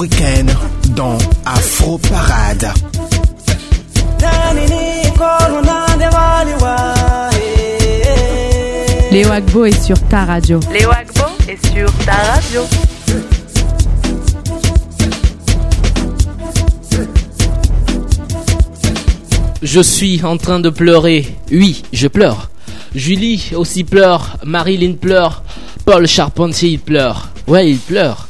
africaine 0.00 0.50
dans 0.96 1.18
Afro 1.44 1.98
Parade. 1.98 2.72
Léo 9.12 9.30
Agbo 9.30 9.66
est 9.66 9.84
sur 9.84 10.00
ta 10.08 10.24
radio. 10.24 10.58
Léo 10.72 10.90
Agbo 10.90 11.24
est 11.46 11.66
sur 11.66 11.92
ta 12.06 12.12
radio. 12.12 12.62
Je 19.62 19.80
suis 19.80 20.24
en 20.24 20.38
train 20.38 20.60
de 20.60 20.70
pleurer. 20.70 21.26
Oui, 21.52 21.82
je 21.92 22.08
pleure. 22.08 22.50
Julie 22.94 23.50
aussi 23.54 23.84
pleure. 23.84 24.38
Marilyn 24.46 24.94
pleure. 24.94 25.42
Paul 25.84 26.06
Charpentier 26.06 26.78
pleure. 26.78 27.28
Ouais, 27.46 27.68
il 27.68 27.78
pleure. 27.78 28.29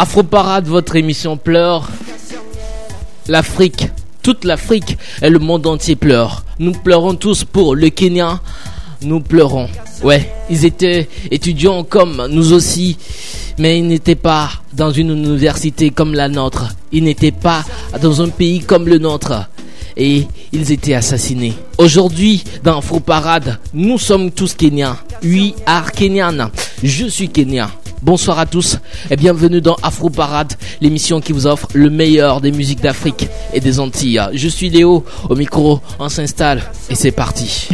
Afroparade, 0.00 0.68
votre 0.68 0.94
émission 0.94 1.36
pleure. 1.36 1.88
L'Afrique, 3.26 3.88
toute 4.22 4.44
l'Afrique 4.44 4.96
et 5.20 5.28
le 5.28 5.40
monde 5.40 5.66
entier 5.66 5.96
pleure. 5.96 6.44
Nous 6.60 6.70
pleurons 6.70 7.16
tous 7.16 7.42
pour 7.42 7.74
le 7.74 7.90
Kenya. 7.90 8.40
Nous 9.02 9.18
pleurons. 9.18 9.68
Ouais, 10.04 10.32
ils 10.50 10.64
étaient 10.64 11.08
étudiants 11.32 11.82
comme 11.82 12.28
nous 12.30 12.52
aussi, 12.52 12.96
mais 13.58 13.80
ils 13.80 13.88
n'étaient 13.88 14.14
pas 14.14 14.50
dans 14.72 14.92
une 14.92 15.10
université 15.10 15.90
comme 15.90 16.14
la 16.14 16.28
nôtre. 16.28 16.68
Ils 16.92 17.02
n'étaient 17.02 17.32
pas 17.32 17.64
dans 18.00 18.22
un 18.22 18.28
pays 18.28 18.60
comme 18.60 18.86
le 18.86 18.98
nôtre 18.98 19.48
et 19.96 20.28
ils 20.52 20.70
étaient 20.70 20.94
assassinés. 20.94 21.54
Aujourd'hui, 21.76 22.44
dans 22.62 22.78
Afro 22.78 23.00
Parade, 23.00 23.58
nous 23.74 23.98
sommes 23.98 24.30
tous 24.30 24.54
Kenyans. 24.54 24.96
Oui, 25.24 25.56
are 25.66 25.90
Kenyan. 25.90 26.50
Je 26.84 27.06
suis 27.06 27.28
Kenyan. 27.28 27.68
Bonsoir 28.02 28.38
à 28.38 28.46
tous 28.46 28.78
et 29.10 29.16
bienvenue 29.16 29.60
dans 29.60 29.74
Afro 29.82 30.08
Parade, 30.08 30.52
l'émission 30.80 31.20
qui 31.20 31.32
vous 31.32 31.46
offre 31.46 31.68
le 31.74 31.90
meilleur 31.90 32.40
des 32.40 32.52
musiques 32.52 32.80
d'Afrique 32.80 33.28
et 33.52 33.60
des 33.60 33.80
Antilles. 33.80 34.22
Je 34.34 34.48
suis 34.48 34.70
Léo, 34.70 35.04
au 35.28 35.34
micro, 35.34 35.80
on 35.98 36.08
s'installe 36.08 36.62
et 36.90 36.94
c'est 36.94 37.10
parti. 37.10 37.68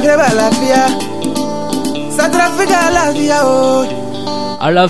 Maghreb 0.00 0.20
la 4.72 4.88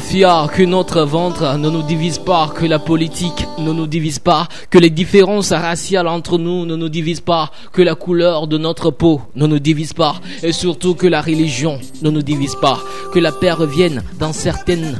que 0.48 0.62
notre 0.62 1.02
ventre 1.02 1.56
ne 1.58 1.68
nous 1.68 1.82
divise 1.82 2.18
pas, 2.18 2.52
que 2.54 2.64
la 2.64 2.78
politique 2.78 3.48
ne 3.58 3.72
nous 3.72 3.88
divise 3.88 4.20
pas, 4.20 4.46
que 4.70 4.78
les 4.78 4.90
différences 4.90 5.50
raciales 5.50 6.06
entre 6.06 6.38
nous 6.38 6.64
ne 6.64 6.76
nous 6.76 6.88
divisent 6.88 7.20
pas, 7.20 7.50
que 7.72 7.82
la 7.82 7.96
couleur 7.96 8.46
de 8.46 8.56
notre 8.56 8.92
peau 8.92 9.20
ne 9.34 9.48
nous 9.48 9.58
divise 9.58 9.94
pas, 9.94 10.14
et 10.44 10.52
surtout 10.52 10.94
que 10.94 11.08
la 11.08 11.20
religion 11.20 11.80
ne 12.02 12.10
nous 12.10 12.22
divise 12.22 12.54
pas, 12.54 12.78
que 13.12 13.18
la 13.18 13.32
paix 13.32 13.50
revienne 13.50 14.04
dans 14.20 14.32
certaines 14.32 14.96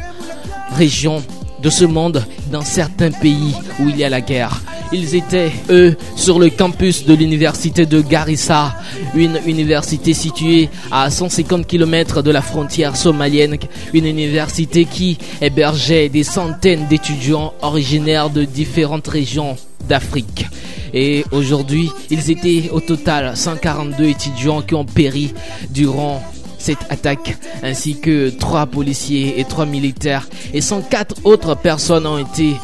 régions 0.73 1.23
de 1.63 1.71
ce 1.71 1.85
monde, 1.85 2.25
dans 2.51 2.63
certains 2.63 3.11
pays 3.11 3.55
où 3.79 3.89
il 3.89 3.97
y 3.97 4.05
a 4.05 4.09
la 4.09 4.21
guerre. 4.21 4.61
Ils 4.93 5.15
étaient, 5.15 5.53
eux, 5.69 5.97
sur 6.17 6.39
le 6.39 6.51
campus 6.51 7.07
de 7.07 7.15
l'université 7.15 7.87
de 7.87 8.01
Garissa, 8.01 8.75
une 9.15 9.39
université 9.47 10.15
située 10.15 10.69
à 10.91 11.11
150 11.11 11.67
km 11.67 12.23
de 12.23 12.31
la 12.31 12.43
frontière 12.43 12.97
somalienne, 12.97 13.57
une 13.93 14.07
université 14.07 14.87
qui 14.87 15.19
hébergeait 15.41 16.09
des 16.09 16.25
centaines 16.25 16.87
d'étudiants 16.89 17.55
originaires 17.63 18.31
de 18.31 18.45
différentes 18.45 19.07
régions 19.07 19.57
d'Afrique. 19.89 20.47
Et 20.93 21.25
aujourd'hui, 21.31 21.89
ils 22.11 22.31
étaient 22.31 22.71
au 22.73 22.81
total 22.81 23.37
142 23.37 24.05
étudiants 24.05 24.63
qui 24.63 24.75
ont 24.75 24.85
péri 24.85 25.33
durant 25.71 26.21
cette 26.61 26.85
attaque, 26.91 27.37
ainsi 27.63 27.99
que 27.99 28.31
trois 28.31 28.67
policiers 28.67 29.41
et 29.41 29.45
trois 29.45 29.67
militaires 29.67 30.29
et 30.53 30.61
104 30.61 31.17
autres 31.25 31.57
personnes 31.57 32.07
ont 32.07 32.19
été 32.19 32.55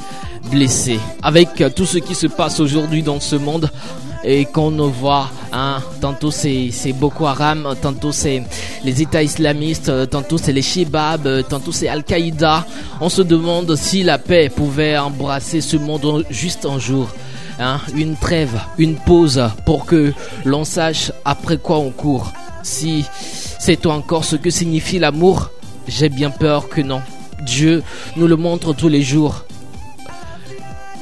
blessées. 0.50 1.00
Avec 1.22 1.48
tout 1.74 1.86
ce 1.86 1.98
qui 1.98 2.14
se 2.14 2.26
passe 2.26 2.60
aujourd'hui 2.60 3.02
dans 3.02 3.20
ce 3.20 3.36
monde 3.36 3.70
et 4.22 4.44
qu'on 4.44 4.70
voit, 4.88 5.30
hein, 5.52 5.78
tantôt 6.00 6.30
c'est 6.30 6.70
Boko 6.94 7.26
Haram, 7.26 7.74
tantôt 7.80 8.12
c'est 8.12 8.42
les 8.84 9.02
États 9.02 9.22
islamistes, 9.22 10.10
tantôt 10.10 10.38
c'est 10.38 10.52
les 10.52 10.62
Shebab, 10.62 11.46
tantôt 11.48 11.72
c'est 11.72 11.88
Al-Qaïda. 11.88 12.66
On 13.00 13.08
se 13.08 13.22
demande 13.22 13.74
si 13.76 14.02
la 14.02 14.18
paix 14.18 14.50
pouvait 14.54 14.98
embrasser 14.98 15.60
ce 15.60 15.76
monde 15.76 16.24
juste 16.30 16.66
un 16.66 16.78
jour. 16.78 17.08
Hein, 17.58 17.80
une 17.94 18.16
trêve, 18.16 18.60
une 18.76 18.96
pause 18.96 19.42
pour 19.64 19.86
que 19.86 20.12
l'on 20.44 20.64
sache 20.64 21.10
après 21.24 21.56
quoi 21.56 21.78
on 21.78 21.90
court. 21.90 22.30
Si 22.62 23.06
c'est 23.66 23.84
encore 23.86 24.24
ce 24.24 24.36
que 24.36 24.48
signifie 24.48 25.00
l'amour, 25.00 25.50
j'ai 25.88 26.08
bien 26.08 26.30
peur 26.30 26.68
que 26.68 26.80
non. 26.80 27.02
Dieu 27.44 27.82
nous 28.14 28.28
le 28.28 28.36
montre 28.36 28.72
tous 28.72 28.88
les 28.88 29.02
jours. 29.02 29.44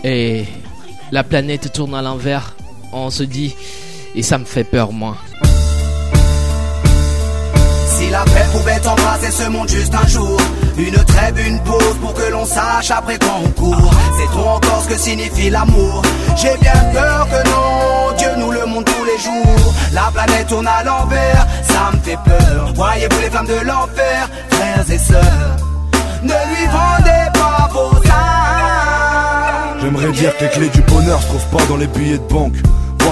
Et 0.02 0.46
la 1.12 1.24
planète 1.24 1.74
tourne 1.74 1.94
à 1.94 2.00
l'envers. 2.00 2.56
On 2.90 3.10
se 3.10 3.22
dit, 3.22 3.54
et 4.14 4.22
ça 4.22 4.38
me 4.38 4.46
fait 4.46 4.64
peur, 4.64 4.92
moi. 4.92 5.18
La 8.14 8.22
paix 8.26 8.46
pouvait 8.52 8.86
embrasser 8.86 9.32
ce 9.32 9.48
monde 9.48 9.68
juste 9.68 9.92
un 9.92 10.06
jour. 10.06 10.40
Une 10.78 10.94
trêve, 11.04 11.36
une 11.48 11.58
pause 11.64 11.96
pour 12.00 12.14
que 12.14 12.30
l'on 12.30 12.46
sache 12.46 12.92
après 12.92 13.18
quand 13.18 13.40
on 13.44 13.48
court. 13.48 13.92
Sait-on 14.16 14.50
encore 14.50 14.82
ce 14.84 14.88
que 14.90 14.96
signifie 14.96 15.50
l'amour? 15.50 16.00
J'ai 16.36 16.56
bien 16.58 16.78
peur 16.92 17.26
que 17.28 17.48
non 17.48 18.16
Dieu 18.16 18.28
nous 18.38 18.52
le 18.52 18.66
montre 18.66 18.92
tous 18.94 19.04
les 19.04 19.18
jours. 19.18 19.74
La 19.92 20.12
planète 20.14 20.46
tourne 20.46 20.68
à 20.68 20.84
l'envers 20.84 21.44
Ça 21.62 21.90
me 21.92 21.98
fait 22.04 22.18
peur. 22.24 22.72
Voyez-vous 22.76 23.20
les 23.20 23.30
femmes 23.30 23.48
de 23.48 23.66
l'enfer 23.66 24.28
Frères 24.48 24.90
et 24.92 24.98
sœurs? 24.98 25.56
Ne 26.22 26.28
lui 26.28 26.66
vendez 26.66 27.30
pas 27.32 27.68
vos 27.72 27.96
âmes. 27.96 29.80
J'aimerais 29.82 30.12
dire 30.12 30.36
que 30.36 30.44
les 30.44 30.50
clés 30.50 30.68
du 30.68 30.82
bonheur 30.82 31.20
se 31.20 31.26
trouvent 31.26 31.58
pas 31.58 31.64
dans 31.68 31.76
les 31.78 31.88
billets 31.88 32.18
de 32.18 32.32
banque. 32.32 32.54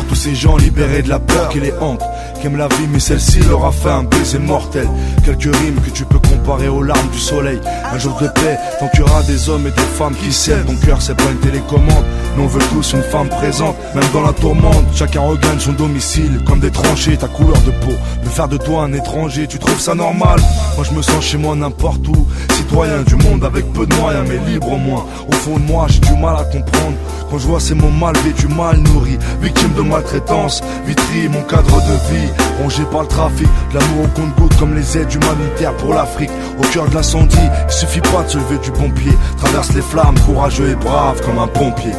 Tous 0.09 0.15
ces 0.15 0.35
gens 0.35 0.59
libérés 0.59 1.01
de 1.01 1.09
la 1.09 1.19
peur 1.19 1.49
qui 1.49 1.59
les 1.59 1.73
hante, 1.81 2.03
qui 2.39 2.47
aiment 2.47 2.59
la 2.59 2.69
vie, 2.69 2.87
mais 2.93 3.01
celle-ci 3.01 3.41
leur 3.49 3.65
a 3.65 3.73
fait 3.73 3.89
un 3.89 4.03
baiser 4.03 4.39
mortel. 4.39 4.87
Quelques 5.25 5.45
rimes 5.57 5.81
que 5.83 5.91
tu 5.91 6.05
peux 6.05 6.19
comparer 6.19 6.69
aux 6.69 6.83
larmes 6.83 7.09
du 7.11 7.19
soleil. 7.19 7.59
Un 7.91 7.99
jour 7.99 8.19
de 8.21 8.29
paix, 8.29 8.59
tant 8.79 8.89
qu'il 8.89 9.01
y 9.01 9.03
aura 9.03 9.23
des 9.23 9.49
hommes 9.49 9.67
et 9.67 9.71
des 9.71 9.89
femmes 9.97 10.15
qui 10.15 10.31
s'aiment. 10.31 10.67
Ton 10.67 10.77
cœur, 10.87 11.01
c'est 11.01 11.17
pas 11.17 11.31
une 11.31 11.39
télécommande, 11.39 12.05
mais 12.37 12.43
on 12.43 12.47
veut 12.47 12.61
tous 12.73 12.93
une 12.93 13.03
femme 13.03 13.31
présente. 13.31 13.75
Même 13.95 14.05
dans 14.13 14.21
la 14.21 14.33
tourmente, 14.35 14.85
chacun 14.95 15.23
regagne 15.23 15.59
son 15.59 15.73
domicile, 15.73 16.41
comme 16.47 16.61
des 16.61 16.71
tranchées, 16.71 17.17
ta 17.17 17.29
couleur 17.29 17.59
de 17.63 17.71
peau. 17.71 17.93
Me 18.23 18.29
faire 18.29 18.49
de 18.49 18.59
toi 18.59 18.85
un 18.85 18.93
étranger, 18.93 19.47
tu 19.47 19.59
trouves 19.59 19.81
ça 19.81 19.95
normal? 19.95 20.41
Moi, 20.77 20.85
je 20.89 20.95
me 20.95 21.01
sens 21.01 21.25
chez 21.25 21.39
moi 21.39 21.55
n'importe 21.57 22.07
où. 22.09 22.27
Citoyen 22.55 23.03
du 23.03 23.17
monde 23.17 23.45
avec 23.45 23.65
peu 23.73 23.87
de 23.87 23.95
moyens, 23.95 24.27
mais 24.29 24.39
libre 24.51 24.73
au 24.73 24.79
moins. 24.79 25.07
Au 25.27 25.33
fond 25.33 25.59
de 25.59 25.65
moi, 25.65 25.87
j'ai 25.89 26.01
du 26.01 26.15
mal 26.21 26.37
à 26.37 26.45
comprendre. 26.45 26.97
Quand 27.31 27.39
je 27.39 27.47
vois 27.47 27.61
ces 27.61 27.75
mots 27.75 27.89
mal 27.89 28.15
vêtus, 28.19 28.49
mal 28.49 28.77
nourris, 28.77 29.19
victime 29.41 29.73
de 29.75 29.81
maltraitance, 29.93 30.63
vitrie 30.87 31.29
mon 31.29 31.43
cadre 31.43 31.77
de 31.77 32.15
vie, 32.15 32.31
rongé 32.61 32.83
par 32.91 33.03
le 33.03 33.09
trafic, 33.09 33.49
de 33.71 33.79
l'amour 33.79 34.05
au 34.05 34.21
compte-goutte 34.21 34.57
comme 34.59 34.75
les 34.75 34.99
aides 34.99 35.13
humanitaires 35.13 35.77
pour 35.77 35.95
l'Afrique. 35.95 36.31
Au 36.59 36.67
cœur 36.73 36.89
de 36.89 36.95
l'incendie, 36.95 37.37
il 37.69 37.73
suffit 37.73 38.01
pas 38.01 38.23
de 38.23 38.31
se 38.31 38.39
lever 38.39 38.59
du 38.59 38.71
pompier, 38.73 39.13
traverse 39.39 39.73
les 39.75 39.83
flammes, 39.83 40.19
courageux 40.27 40.71
et 40.71 40.75
brave 40.75 41.21
comme 41.21 41.39
un 41.39 41.47
pompier. 41.47 41.93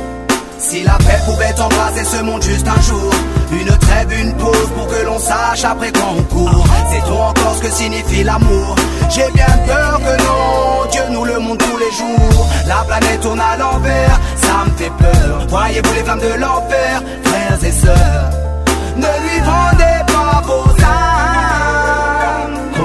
Si 0.58 0.84
la 0.84 0.98
paix 0.98 1.20
pouvait 1.26 1.60
embrasser 1.60 2.06
ce 2.06 2.24
monde 2.24 2.42
juste 2.42 2.66
un 2.68 2.82
jour 2.82 3.12
Une 3.52 3.78
trêve, 3.80 4.14
une 4.18 4.34
pause 4.36 4.70
pour 4.76 4.88
que 4.88 5.06
l'on 5.06 5.20
sache 5.20 5.66
après 5.66 5.92
quand 5.92 6.16
on 6.18 6.24
court. 6.24 6.66
Sait-on 6.90 7.22
encore 7.22 7.56
ce 7.58 7.62
que 7.64 7.72
signifie 7.72 8.24
l'amour? 8.24 8.76
J'ai 9.10 9.30
bien 9.34 9.46
peur 9.68 10.00
que 10.00 10.24
non 10.24 10.90
Dieu 10.90 11.02
nous 11.12 11.26
le 11.26 11.38
montre 11.40 11.66
tous 11.70 11.78
les 11.78 11.92
jours. 11.92 12.48
La 12.66 12.84
planète 12.88 13.20
tourne 13.20 13.42
à 13.42 13.58
l'envers 13.58 14.20
Ça 14.38 14.64
me 14.66 14.72
fait 14.78 14.92
peur. 14.98 15.46
Voyez-vous 15.50 15.94
les 15.96 16.04
flammes 16.04 16.20
de 16.20 16.40
l'enfer 16.40 17.02
Et 17.62 17.72
Ne 18.98 19.12
lui 19.22 19.40
vendez 19.46 20.02
pas 20.08 20.42
vos 20.44 20.70
âmes 20.84 21.43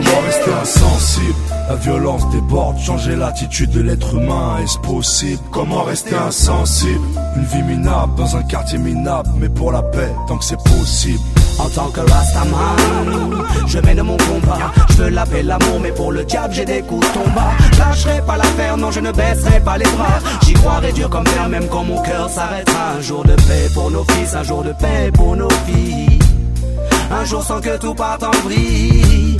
Comment 0.09 0.27
rester 0.27 0.53
insensible 0.63 1.35
La 1.69 1.77
violence 1.77 2.29
déborde, 2.31 2.79
changer 2.79 3.15
l'attitude 3.15 3.71
de 3.71 3.81
l'être 3.81 4.15
humain, 4.15 4.57
est-ce 4.63 4.79
possible? 4.79 5.43
Comment 5.53 5.83
rester 5.83 6.15
insensible? 6.15 7.01
Une 7.37 7.45
vie 7.45 7.63
minable 7.63 8.15
dans 8.17 8.37
un 8.37 8.43
quartier 8.43 8.79
minable, 8.79 9.29
mais 9.39 9.49
pour 9.49 9.71
la 9.71 9.83
paix, 9.83 10.11
tant 10.27 10.39
que 10.39 10.45
c'est 10.45 10.63
possible. 10.63 11.21
En 11.59 11.69
tant 11.69 11.89
que 11.91 12.01
Rastaman, 12.01 13.45
je 13.67 13.79
mène 13.81 14.03
mon 14.03 14.17
combat. 14.17 14.73
Je 14.91 14.95
veux 14.95 15.09
la 15.11 15.27
paix, 15.27 15.43
l'amour, 15.43 15.81
mais 15.83 15.91
pour 15.91 16.13
le 16.13 16.25
diable, 16.25 16.55
j'ai 16.55 16.65
des 16.65 16.83
coups 16.83 17.07
de 17.07 17.13
tomba. 17.13 17.51
Lâcherai 17.79 18.23
pas 18.23 18.37
l'affaire, 18.37 18.77
non, 18.77 18.91
je 18.91 19.01
ne 19.01 19.13
baisserai 19.13 19.61
pas 19.61 19.77
les 19.77 19.85
bras. 19.91 20.21
J'y 20.43 20.55
croirai 20.55 20.93
dur 20.93 21.11
comme 21.11 21.27
fer, 21.27 21.49
même 21.49 21.67
quand 21.69 21.85
mon 21.85 22.01
cœur 22.03 22.31
s'arrêtera. 22.31 22.93
Un 22.99 23.01
jour 23.03 23.25
de 23.25 23.35
paix 23.35 23.69
pour 23.75 23.91
nos 23.91 24.05
fils, 24.05 24.35
un 24.35 24.43
jour 24.45 24.63
de 24.63 24.73
paix 24.73 25.11
pour 25.13 25.37
nos 25.37 25.51
filles. 25.67 26.19
Un 27.11 27.25
jour 27.25 27.43
sans 27.43 27.61
que 27.61 27.77
tout 27.79 27.95
parte 27.95 28.23
en 28.23 28.31
vrille. 28.45 29.39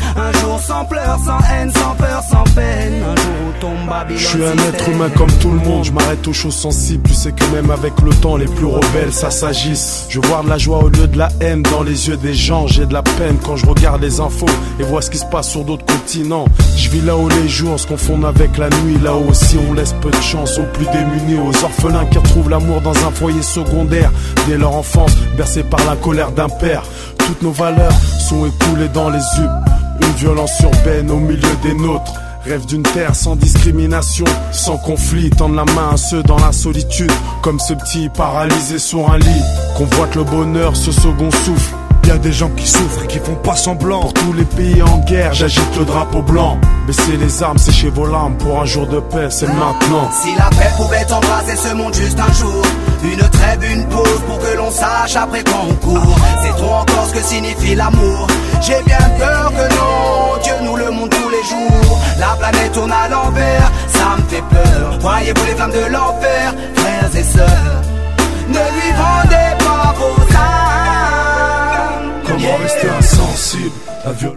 Sans 0.89 0.95
pleurs, 0.95 1.19
sans 1.19 1.39
haine, 1.53 1.71
sans 1.73 1.95
peur, 1.97 2.23
sans 2.23 2.45
peine. 2.55 3.03
Un 3.03 3.17
jour 3.17 3.35
où 3.49 3.61
tombe 3.61 3.89
Babylone. 3.89 4.19
Je 4.19 4.27
suis 4.27 4.45
un 4.45 4.57
être 4.69 4.89
humain 4.89 5.11
comme 5.11 5.31
tout 5.33 5.51
le 5.51 5.59
monde, 5.59 5.85
je 5.85 5.93
m'arrête 5.93 6.27
aux 6.27 6.33
choses 6.33 6.55
sensibles. 6.55 7.03
Tu 7.09 7.15
sais 7.15 7.33
que 7.33 7.45
même 7.55 7.71
avec 7.71 7.93
le 8.01 8.11
temps, 8.11 8.37
les 8.37 8.47
plus 8.47 8.65
rebelles, 8.65 9.13
ça 9.13 9.31
s'agisse. 9.31 10.07
Je 10.09 10.19
vois 10.21 10.43
de 10.43 10.49
la 10.49 10.57
joie 10.57 10.79
au 10.79 10.89
lieu 10.89 11.07
de 11.07 11.19
la 11.19 11.29
haine 11.41 11.63
dans 11.63 11.83
les 11.83 12.09
yeux 12.09 12.17
des 12.17 12.33
gens. 12.33 12.67
J'ai 12.67 12.87
de 12.87 12.95
la 12.95 13.03
peine 13.03 13.37
quand 13.45 13.57
je 13.57 13.67
regarde 13.67 14.01
les 14.01 14.21
infos 14.21 14.47
et 14.81 14.83
vois 14.83 15.03
ce 15.03 15.11
qui 15.11 15.19
se 15.19 15.27
passe 15.27 15.51
sur 15.51 15.65
d'autres 15.65 15.85
continents. 15.85 16.47
Je 16.77 16.89
vis 16.89 17.03
là 17.03 17.17
où 17.17 17.29
les 17.29 17.49
jours 17.49 17.79
se 17.79 17.87
confondent 17.87 18.25
avec 18.25 18.57
la 18.57 18.71
nuit. 18.71 18.99
Là 19.03 19.15
où 19.15 19.29
aussi 19.29 19.57
on 19.69 19.75
laisse 19.75 19.95
peu 20.01 20.11
de 20.11 20.23
chance 20.23 20.59
aux 20.59 20.67
plus 20.73 20.87
démunis, 20.87 21.39
aux 21.39 21.65
orphelins 21.65 22.07
qui 22.07 22.19
retrouvent 22.19 22.49
l'amour 22.49 22.81
dans 22.81 22.97
un 23.07 23.11
foyer 23.11 23.43
secondaire. 23.43 24.11
Dès 24.47 24.57
leur 24.57 24.75
enfance, 24.75 25.15
bercés 25.37 25.65
par 25.65 25.85
la 25.85 25.97
colère 25.97 26.33
d'un 26.33 26.49
père. 26.49 26.85
Toutes 27.19 27.43
nos 27.43 27.53
valeurs 27.53 27.93
sont 28.27 28.47
écoulées 28.47 28.89
dans 28.89 29.11
les 29.11 29.19
yeux. 29.19 29.78
Une 30.01 30.13
violence 30.13 30.59
urbaine 30.61 31.11
au 31.11 31.19
milieu 31.19 31.57
des 31.63 31.75
nôtres. 31.75 32.13
Rêve 32.45 32.67
d'une 32.67 32.83
terre 32.83 33.15
sans 33.15 33.37
discrimination, 33.37 34.25
sans 34.53 34.79
conflit, 34.79 35.29
tendre 35.31 35.57
la 35.57 35.65
main 35.65 35.91
à 35.93 35.97
ceux 35.97 36.23
dans 36.23 36.39
la 36.39 36.53
solitude, 36.53 37.13
comme 37.43 37.59
ce 37.59 37.75
petit 37.75 38.09
paralysé 38.09 38.79
sur 38.79 39.11
un 39.11 39.19
lit. 39.19 39.43
Convoite 39.77 40.15
le 40.15 40.25
bonheur, 40.25 40.77
ce 40.77 40.93
second 40.93 41.31
souffle. 41.31 41.75
Y 42.09 42.11
a 42.11 42.17
des 42.17 42.33
gens 42.33 42.49
qui 42.49 42.67
souffrent 42.67 43.05
et 43.05 43.07
qui 43.07 43.19
font 43.19 43.35
pas 43.35 43.55
semblant. 43.55 44.01
Pour 44.01 44.15
tous 44.15 44.33
les 44.33 44.45
pays 44.45 44.83
en 44.83 44.97
guerre, 45.01 45.35
j'agite 45.35 45.77
le 45.79 45.85
drapeau 45.85 46.23
blanc. 46.23 46.57
Baissez 46.87 47.19
les 47.19 47.43
armes, 47.43 47.59
séchez 47.59 47.91
vos 47.91 48.07
larmes 48.07 48.35
pour 48.39 48.63
un 48.63 48.65
jour 48.65 48.87
de 48.87 48.99
paix, 48.99 49.29
c'est 49.29 49.47
maintenant. 49.47 50.09
Si 50.23 50.35
la 50.35 50.49
paix 50.49 50.71
pouvait 50.79 51.13
embrasser 51.13 51.55
ce 51.55 51.75
monde 51.75 51.93
juste 51.93 52.19
un 52.19 52.33
jour, 52.33 52.63
une 53.05 53.29
trêve, 53.29 53.63
une 53.71 53.85
pause 53.89 54.23
pour 54.27 54.39
que 54.39 54.57
l'on 54.57 54.71
sache 54.71 55.17
après 55.17 55.45
quand 55.45 55.67
on 55.69 55.75
court. 55.75 56.17
C'est 56.43 56.57
trop 56.57 56.77
encore 56.77 57.09
ce 57.09 57.13
que 57.13 57.23
signifie 57.23 57.75
l'amour. 57.75 58.27
J'ai 58.63 58.83
bien 58.87 59.11
peur 59.19 59.53
que 59.53 59.75
non, 59.75 60.43
Dieu 60.43 60.55
nous 60.65 60.77
le 60.77 60.91
montre 60.91 61.15
tous 61.15 61.29
les 61.29 61.43
jours. 61.43 62.01
La 62.19 62.35
planète 62.39 62.73
tourne 62.73 62.91
à 62.91 63.07
l'envers, 63.11 63.71
ça 63.87 64.17
me 64.17 64.23
fait 64.31 64.45
peur. 64.49 64.99
Voyez-vous 65.01 65.45
les 65.45 65.55
flammes 65.55 65.73
de 65.73 65.93
l'enfer, 65.93 66.55
frères 66.75 67.11
et 67.15 67.23
sœurs, 67.23 67.83
ne 68.49 68.55
lui 68.55 68.93
vendez 68.97 69.59
pas 69.59 69.95
vos 69.99 70.18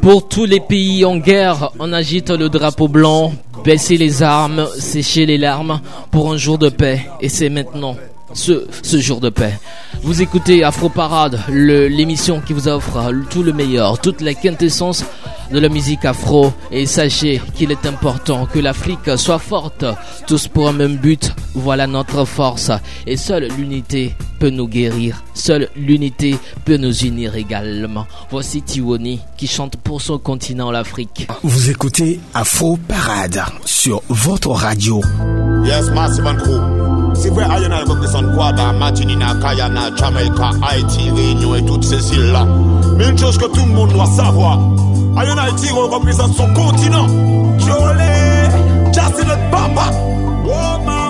Pour 0.01 0.27
tous 0.27 0.45
les 0.45 0.59
pays 0.59 1.05
en 1.05 1.17
guerre, 1.17 1.71
on 1.79 1.93
agite 1.93 2.29
le 2.29 2.49
drapeau 2.49 2.87
blanc, 2.87 3.33
baisser 3.63 3.97
les 3.97 4.23
armes, 4.23 4.67
sécher 4.77 5.25
les 5.25 5.37
larmes 5.37 5.81
pour 6.11 6.31
un 6.31 6.37
jour 6.37 6.57
de 6.57 6.69
paix. 6.69 7.05
Et 7.21 7.29
c'est 7.29 7.49
maintenant 7.49 7.95
ce, 8.33 8.99
jour 8.99 9.19
de 9.19 9.29
paix. 9.29 9.59
Vous 10.03 10.21
écoutez 10.21 10.63
Afro 10.63 10.89
Parade, 10.89 11.39
l'émission 11.49 12.41
qui 12.41 12.53
vous 12.53 12.67
offre 12.67 13.11
tout 13.29 13.43
le 13.43 13.53
meilleur, 13.53 13.99
toute 13.99 14.21
la 14.21 14.33
quintessence 14.33 15.03
de 15.51 15.59
la 15.59 15.69
musique 15.69 16.05
afro. 16.05 16.53
Et 16.71 16.85
sachez 16.85 17.41
qu'il 17.55 17.71
est 17.71 17.85
important 17.85 18.45
que 18.45 18.59
l'Afrique 18.59 19.17
soit 19.17 19.39
forte, 19.39 19.85
tous 20.27 20.47
pour 20.47 20.67
un 20.67 20.73
même 20.73 20.97
but. 20.97 21.33
Voilà 21.53 21.87
notre 21.87 22.25
force. 22.25 22.71
Et 23.05 23.17
seule 23.17 23.47
l'unité 23.57 24.15
peut 24.39 24.49
nous 24.49 24.67
guérir. 24.67 25.23
Seule 25.33 25.69
l'unité 25.75 26.35
peut 26.65 26.77
nous 26.77 26.95
unir 27.03 27.35
également. 27.35 28.07
Voici 28.29 28.61
Tiwoni 28.61 29.19
qui 29.37 29.47
chante 29.47 29.75
pour 29.77 30.01
son 30.01 30.17
continent, 30.17 30.71
l'Afrique. 30.71 31.27
Vous 31.43 31.69
écoutez 31.69 32.19
Afro 32.33 32.77
Parade 32.87 33.43
sur 33.65 34.01
votre 34.09 34.49
radio. 34.51 35.01
Yes, 35.63 35.89
massive 35.91 36.25
and 36.25 36.37
crew. 36.37 36.59
C'est 37.13 37.29
vrai, 37.29 37.43
aïe, 37.43 37.67
on 37.67 37.71
a 37.71 37.83
compris 37.85 38.07
son 38.07 38.23
quadra, 38.35 38.73
Martinina, 38.73 39.35
Kayana, 39.41 39.95
Jamaica, 39.95 40.51
Haïti, 40.61 41.11
Réunion 41.11 41.55
et 41.55 41.65
toutes 41.65 41.83
ces 41.83 42.13
îles-là. 42.15 42.45
Mais 42.97 43.09
une 43.09 43.17
chose 43.17 43.37
que 43.37 43.45
tout 43.45 43.65
le 43.65 43.73
monde 43.73 43.91
doit 43.91 44.07
savoir, 44.07 44.59
on 44.59 45.17
Haïti 45.17 45.71
représente 45.71 46.33
son 46.33 46.51
continent. 46.53 47.07
Jolé, 47.59 48.49
ça 48.91 49.03
c'est 49.15 49.25
papa. 49.51 49.91
Oh, 50.45 51.00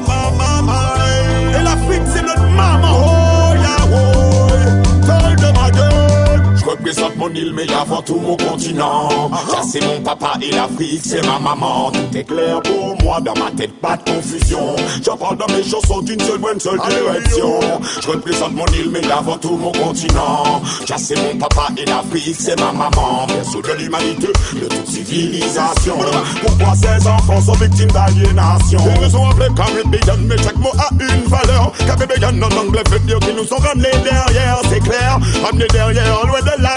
représente 6.82 7.16
mon 7.16 7.30
île, 7.30 7.54
mais 7.54 7.72
avant 7.74 8.02
tout 8.02 8.20
mon 8.20 8.36
continent. 8.38 9.10
Ça 9.50 9.62
c'est 9.64 9.86
mon 9.86 10.02
papa 10.02 10.34
et 10.42 10.52
l'Afrique, 10.52 11.02
c'est 11.04 11.26
ma 11.26 11.38
maman. 11.38 11.92
Tout 11.92 12.18
est 12.18 12.24
clair 12.24 12.60
pour 12.62 12.98
moi, 13.04 13.20
dans 13.22 13.36
ma 13.36 13.52
tête, 13.52 13.80
pas 13.80 13.98
de 13.98 14.12
confusion. 14.12 14.76
J'en 15.06 15.16
parle 15.16 15.38
dans 15.38 15.48
mes 15.48 15.64
chansons 15.64 16.02
d'une 16.02 16.20
seule 16.20 16.40
bonne 16.40 16.60
seule 16.60 16.80
direction. 16.90 17.60
Je 18.02 18.08
représente 18.08 18.54
mon 18.54 18.66
île, 18.68 18.90
mais 18.92 19.12
avant 19.12 19.38
tout 19.38 19.58
mon 19.58 19.72
continent. 19.72 20.62
Ça 20.88 20.96
c'est 20.98 21.16
mon 21.16 21.38
papa 21.38 21.68
et 21.78 21.86
l'Afrique, 21.86 22.36
c'est 22.40 22.60
ma 22.60 22.72
maman. 22.72 23.28
Berceau 23.28 23.62
de 23.62 23.74
l'humanité, 23.74 24.28
de 24.54 24.66
toute 24.68 24.88
civilisation. 24.88 25.98
Pourquoi 26.42 26.74
ces 26.76 27.08
enfants 27.08 27.42
sont 27.42 27.54
victimes 27.54 27.92
d'aliénation? 27.92 28.80
Ils 28.96 29.02
nous 29.02 29.10
sont 29.10 29.30
appelés 29.30 29.54
Caribbean, 29.56 30.26
mais 30.28 30.38
chaque 30.38 30.58
mot 30.58 30.72
a 30.80 30.90
une 31.00 31.24
valeur. 31.28 31.72
Caribbean 31.86 32.44
en 32.44 32.58
anglais 32.58 32.84
veut 32.90 33.00
dire 33.00 33.20
qu'ils 33.20 33.36
nous 33.36 33.46
sont 33.46 33.58
ramenés 33.58 33.90
derrière, 34.04 34.58
c'est 34.70 34.80
clair. 34.80 35.20
Ramenés 35.44 35.68
derrière, 35.72 36.26
loin 36.26 36.40
de 36.42 36.62
la 36.64 36.71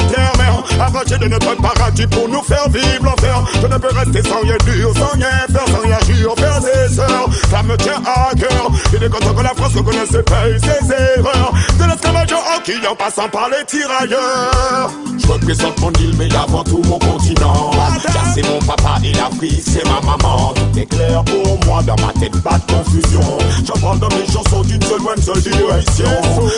arrachés 0.81 1.19
de 1.19 1.29
notre 1.29 1.55
paradis 1.57 2.07
pour 2.07 2.29
nous 2.29 2.43
faire 2.43 2.69
vivre 2.69 3.05
l'enfer. 3.05 3.45
Je 3.61 3.67
ne 3.67 3.79
peux 3.79 3.95
rester 3.95 4.29
sans 4.29 4.41
rien 4.41 4.57
dire, 4.65 4.89
sans 4.95 5.13
rien 5.13 5.31
faire, 5.53 5.69
sans 5.69 5.83
rien 5.83 5.97
agir, 6.01 6.35
frères 6.37 6.61
et 6.63 6.95
sœurs. 6.95 7.29
Ça 7.51 7.63
me 7.63 7.77
tient 7.77 8.03
à 8.05 8.35
cœur. 8.35 8.71
Il 8.93 9.03
est 9.03 9.09
content 9.09 9.35
que 9.35 9.43
la 9.43 9.55
France 9.55 9.75
reconnaisse 9.75 10.11
ses 10.11 10.23
faits, 10.29 10.61
ses 10.61 10.93
erreurs. 10.93 11.53
De 11.79 11.85
l'esclavage 11.85 12.33
en 12.33 12.63
qui 12.63 12.87
en 12.87 12.95
passant 12.95 13.29
par 13.29 13.49
les 13.49 13.65
tirailleurs. 13.67 14.91
Je 15.19 15.27
représente 15.27 15.81
mon 15.81 15.93
île, 15.93 16.15
mais 16.19 16.35
avant 16.35 16.65
tout 16.65 16.83
mon 16.85 16.99
continent. 16.99 17.71
Car 18.03 18.25
c'est 18.35 18.47
mon 18.49 18.59
papa 18.61 18.97
et 19.05 19.13
l'Afrique, 19.13 19.63
c'est 19.65 19.85
ma 19.85 20.01
maman. 20.01 20.53
Tout 20.55 20.79
est 20.79 20.87
clair 20.87 21.23
pour 21.25 21.67
moi, 21.67 21.83
dans 21.83 21.97
ma 21.97 22.13
tête, 22.21 22.41
pas 22.43 22.59
de 22.59 22.73
confusion. 22.73 23.39
J'en 23.67 23.81
parle 23.81 23.99
dans 24.01 24.09
mes 24.09 24.27
chansons 24.27 24.63
d'une 24.63 24.83
seule, 24.83 25.01
une 25.17 25.23
seule 25.23 25.41
direction. 25.41 26.11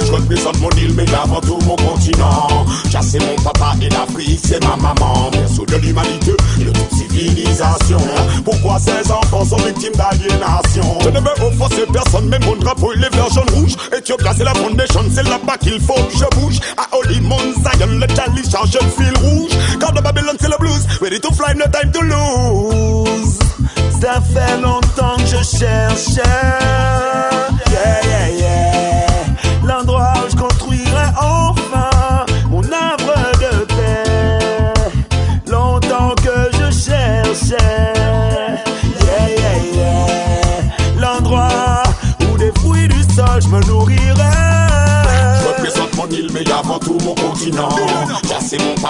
Je 0.07 0.13
représente 0.13 0.59
mon 0.61 0.71
île, 0.71 0.95
mais 0.95 1.07
avant 1.15 1.41
tout 1.41 1.59
mon 1.67 1.77
continent. 1.77 2.67
Mon 3.27 3.43
papa 3.43 3.75
et 3.81 3.89
l'Afrique, 3.89 4.41
c'est 4.43 4.63
ma 4.65 4.77
maman. 4.77 5.31
Berceau 5.33 5.67
de 5.67 5.77
l'humanité, 5.77 6.33
de 6.59 6.71
toute 6.71 6.93
civilisation. 6.93 7.99
Pourquoi 8.45 8.79
ces 8.79 9.11
enfants 9.11 9.45
sont 9.45 9.57
victimes 9.57 9.93
d'aliénation? 9.95 10.99
Je 11.03 11.09
ne 11.11 11.21
veux 11.21 11.47
offenser 11.47 11.87
personne, 11.93 12.29
mais 12.29 12.39
mon 12.41 12.57
drapeau 12.57 12.93
il 12.95 13.05
est 13.05 13.15
vert, 13.15 13.29
jaune, 13.33 13.49
rouge. 13.55 13.77
Ethiopia, 13.97 14.33
c'est 14.37 14.45
la 14.45 14.55
foundation, 14.55 15.01
c'est 15.15 15.25
là-bas 15.25 15.57
qu'il 15.59 15.81
faut 15.81 15.95
que 15.95 16.17
je 16.17 16.39
bouge. 16.39 16.61
À 16.77 16.97
Holy 16.97 17.21
Mount 17.21 17.55
Zion, 17.55 17.87
le 17.89 18.07
Charlie 18.15 18.51
charge 18.51 18.79
le 18.81 18.89
fil 18.89 19.17
rouge. 19.23 19.51
Car 19.81 19.93
de 19.93 20.01
Babylone, 20.01 20.37
c'est 20.41 20.49
le 20.49 20.57
blues. 20.59 20.87
Ready 21.01 21.21
to 21.21 21.33
fly, 21.33 21.55
no 21.55 21.65
time 21.67 21.91
to 21.93 22.03
lose. 22.03 23.39
Ça 24.01 24.21
fait 24.21 24.61
longtemps 24.61 25.17
que 25.17 25.27
je 25.27 25.59
cherche. 25.59 26.21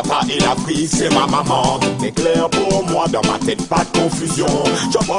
Papa 0.07 0.27
et 0.31 0.39
l'Afrique, 0.41 0.89
c'est 0.91 1.13
ma 1.13 1.27
maman. 1.27 1.79
Tout 1.81 2.05
est 2.05 2.13
clair 2.13 2.49
pour 2.51 2.85
moi, 2.89 3.07
dans 3.13 3.23
ma 3.31 3.39
tête, 3.45 3.67
pas 3.69 3.85
de 3.93 3.99
confusion. 3.99 4.47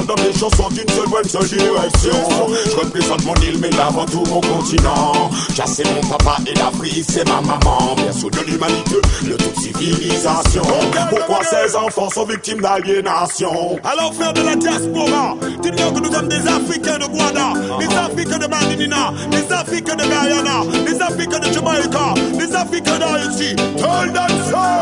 Dans 0.07 0.15
mes 0.15 0.33
chansons 0.37 0.69
d'une 0.69 0.87
seule 0.89 1.09
bonne 1.09 1.27
seule 1.27 1.47
direction. 1.47 2.49
Je 2.65 2.75
représente 2.75 3.25
mon 3.25 3.33
île, 3.35 3.57
mais 3.59 3.69
avant 3.79 4.05
tout 4.05 4.23
mon 4.29 4.41
continent. 4.41 5.29
C'est 5.65 5.85
mon 5.93 6.01
papa 6.09 6.37
et 6.45 6.53
l'Afrique, 6.53 7.05
c'est 7.07 7.27
ma 7.27 7.41
maman. 7.41 7.95
Berceau 7.95 8.29
de 8.29 8.39
l'humanité, 8.39 8.95
de 9.23 9.33
toute 9.33 9.59
civilisation. 9.59 10.63
Pourquoi 11.09 11.39
ces 11.43 11.75
enfants 11.75 12.09
sont 12.09 12.25
victimes 12.25 12.61
d'aliénation? 12.61 13.77
Alors, 13.83 14.13
frère 14.13 14.33
de 14.33 14.41
la 14.41 14.55
diaspora, 14.55 15.35
dites-leur 15.61 15.93
que 15.93 15.99
nous 15.99 16.13
sommes 16.13 16.29
des 16.29 16.47
Africains 16.47 16.99
de 16.99 17.05
Guada, 17.05 17.53
des 17.79 17.95
Africains 17.95 18.39
de 18.39 18.47
Madinina, 18.47 19.13
des 19.31 19.53
Africains 19.53 19.95
de 19.95 20.03
Guyana, 20.03 20.63
des 20.85 21.01
Africains 21.01 21.39
de 21.39 21.53
Jamaica, 21.53 22.13
des 22.33 22.55
Africains 22.55 22.99
d'Haïti. 22.99 23.55
Tell 23.77 24.13
them! 24.13 24.76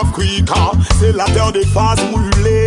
Africa, 0.00 0.72
c'est 0.98 1.14
la 1.16 1.24
terre 1.24 1.52
des 1.52 1.64
faces 1.66 2.00
brûlées. 2.10 2.66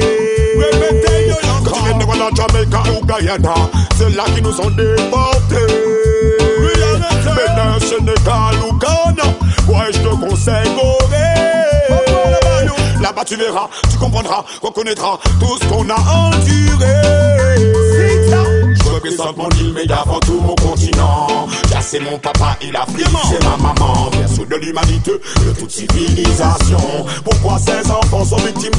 Quand 1.66 1.72
tu 1.72 1.84
viens 1.84 1.98
de 1.98 2.04
Rwanda, 2.04 2.30
Jamaica 2.36 2.84
ou 2.92 3.06
Guyana, 3.06 3.54
c'est 3.98 4.16
là 4.16 4.24
qui 4.36 4.42
nous 4.42 4.52
sont 4.52 4.70
déportés. 4.72 5.56
Bénin, 7.36 7.80
Sénégal 7.80 8.56
ou 8.68 8.74
Ghana, 8.78 9.30
ouais, 9.68 9.92
je 9.92 10.00
te 10.00 10.16
conseille 10.16 10.70
Gorée. 10.76 11.34
Là-bas 13.02 13.24
tu 13.26 13.36
verras, 13.36 13.68
tu 13.92 13.98
comprendras, 13.98 14.44
reconnaîtras 14.62 15.18
tout 15.40 15.58
ce 15.62 15.66
qu'on 15.68 15.90
a 15.90 16.00
enduré. 16.12 16.94
Je 17.58 18.62
c'est 23.30 23.44
ma 23.44 23.58
maman. 23.58 24.10
De 24.50 24.56
l'humanité, 24.58 25.12
de 25.46 25.60
toute 25.60 25.72
civilisation. 25.72 26.78
Pourquoi 27.24 27.58
ces 27.60 27.90
enfants 27.90 28.26
sont 28.26 28.38
victimes. 28.38 28.72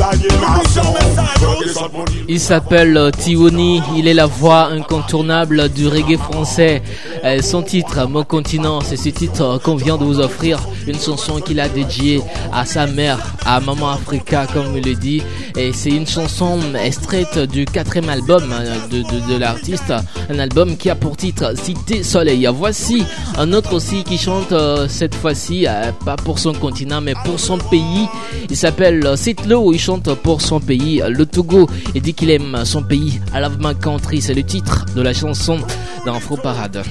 Il 2.29 2.41
s'appelle 2.41 2.97
euh, 2.97 3.11
Tiwoni, 3.11 3.83
il 3.97 4.09
est 4.09 4.15
la 4.15 4.27
voix 4.27 4.67
incontournable 4.67 5.69
du 5.69 5.89
reggae 5.89 6.17
français. 6.19 6.83
Euh, 7.25 7.41
son 7.43 7.63
titre, 7.63 8.07
Mon 8.09 8.25
continent, 8.25 8.81
c'est 8.81 8.97
ce 8.97 9.09
titre 9.11 9.61
qu'on 9.63 9.77
vient 9.77 9.97
de 9.97 10.05
vous 10.05 10.21
offrir, 10.21 10.61
une 10.87 10.99
chanson 10.99 11.41
qu'il 11.41 11.61
a 11.61 11.69
dédiée 11.69 12.21
à 12.53 12.65
sa 12.65 12.87
mère, 12.87 13.19
à 13.47 13.61
Maman 13.61 13.91
Africa, 13.91 14.47
comme 14.53 14.77
il 14.77 14.85
le 14.85 14.95
dit. 14.95 15.23
Et 15.57 15.73
c'est 15.73 15.91
une 15.91 16.07
chanson 16.07 16.59
extraite 16.83 17.39
du 17.39 17.65
quatrième 17.65 18.09
album 18.11 18.45
euh, 18.53 18.77
de 18.91 19.39
l'artiste, 19.39 19.93
un 20.31 20.39
album 20.39 20.77
qui 20.77 20.91
a 20.91 20.95
pour 20.95 21.17
titre 21.17 21.55
Cité 21.57 22.03
Soleil. 22.03 22.49
Voici 22.53 23.05
un 23.39 23.53
autre 23.53 23.75
aussi 23.75 24.05
qui 24.05 24.19
chante 24.19 24.53
euh, 24.53 24.87
cette 24.89 25.15
fois-ci, 25.15 25.67
euh, 25.67 25.93
pas 26.05 26.17
pour 26.17 26.39
son 26.39 26.53
continent, 26.53 27.01
mais 27.01 27.15
pour 27.25 27.39
son 27.41 27.59
pays. 27.59 28.09
Il 28.51 28.57
s'appelle 28.57 29.07
euh, 29.07 29.17
Sitlo, 29.17 29.73
il 29.73 29.79
chante 29.79 30.13
pour 30.15 30.41
son 30.41 30.61
pays, 30.61 31.03
euh, 31.03 31.09
le 31.09 31.27
Togo. 31.27 31.69
Il 31.95 32.03
dit 32.03 32.15
qu'il 32.15 32.31
aime 32.31 32.65
son 32.65 32.83
pays. 32.83 33.21
I 33.35 33.41
love 33.41 33.57
my 33.61 33.75
country, 33.75 34.21
c'est 34.21 34.35
le 34.35 34.43
titre 34.43 34.87
de 34.95 35.03
la 35.03 35.13
chanson 35.13 35.59
d'Infro 36.05 36.37
Parade. 36.37 36.83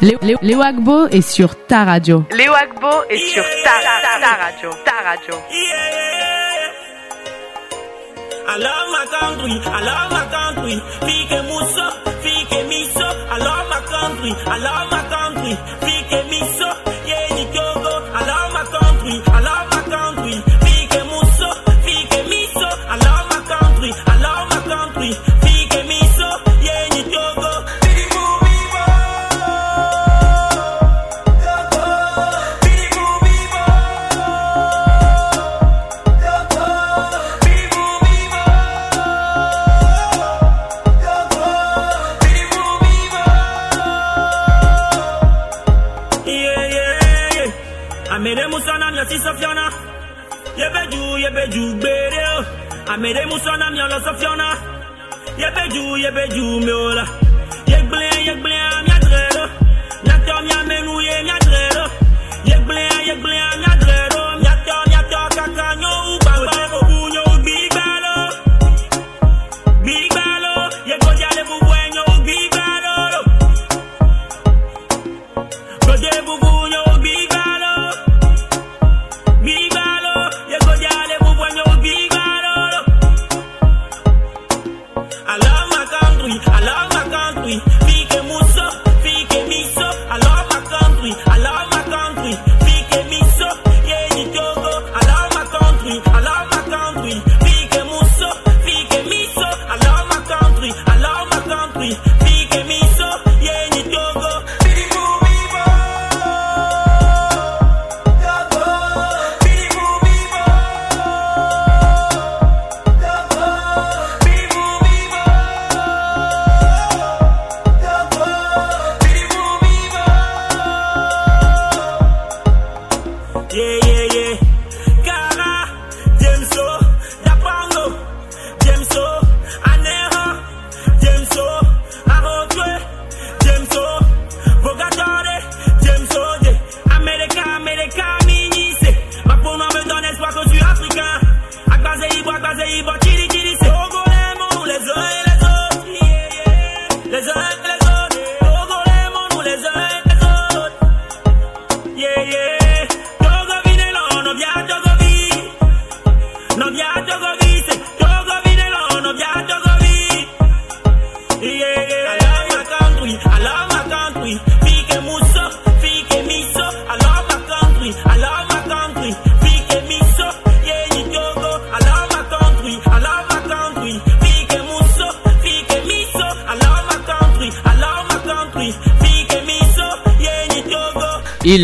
Léo, 0.00 0.16
Léo, 0.22 0.38
Léo 0.42 0.60
Agbo 0.62 1.08
est 1.08 1.28
sur 1.28 1.66
ta 1.66 1.84
radio. 1.84 2.24
Léo 2.36 2.52
Agbo 2.52 3.02
est 3.10 3.18
sur 3.32 3.42
ta, 3.64 3.70
ta, 3.82 4.20
ta 4.20 4.44
radio. 4.44 4.70
Ta 4.84 5.10
radio. 5.10 6.27
I 8.50 8.56
love 8.56 8.88
my 8.96 9.04
country, 9.12 9.54
I 9.60 9.80
love 9.84 10.10
my 10.10 10.24
country. 10.32 10.76
Fike 11.04 11.38
muso, 11.48 11.86
fike 12.24 12.60
miso. 12.70 13.08
I 13.28 13.36
love 13.38 13.66
my 13.68 13.80
country, 13.92 14.32
I 14.46 14.56
love 14.58 14.90
my 14.90 15.02
country. 15.12 15.54
Fike 15.84 15.97
yebeju 51.28 51.74
gbere 51.80 52.22
o. 52.38 52.44
Amede 52.92 53.22
musona 53.30 53.70
mi 53.70 53.78
ọlọsọ 53.86 54.12
fiona. 54.20 54.48
Yebeju 55.42 55.82
yebeju 56.04 56.44
mi 56.64 56.72
ola. 56.72 57.04
Yegbele 57.72 58.07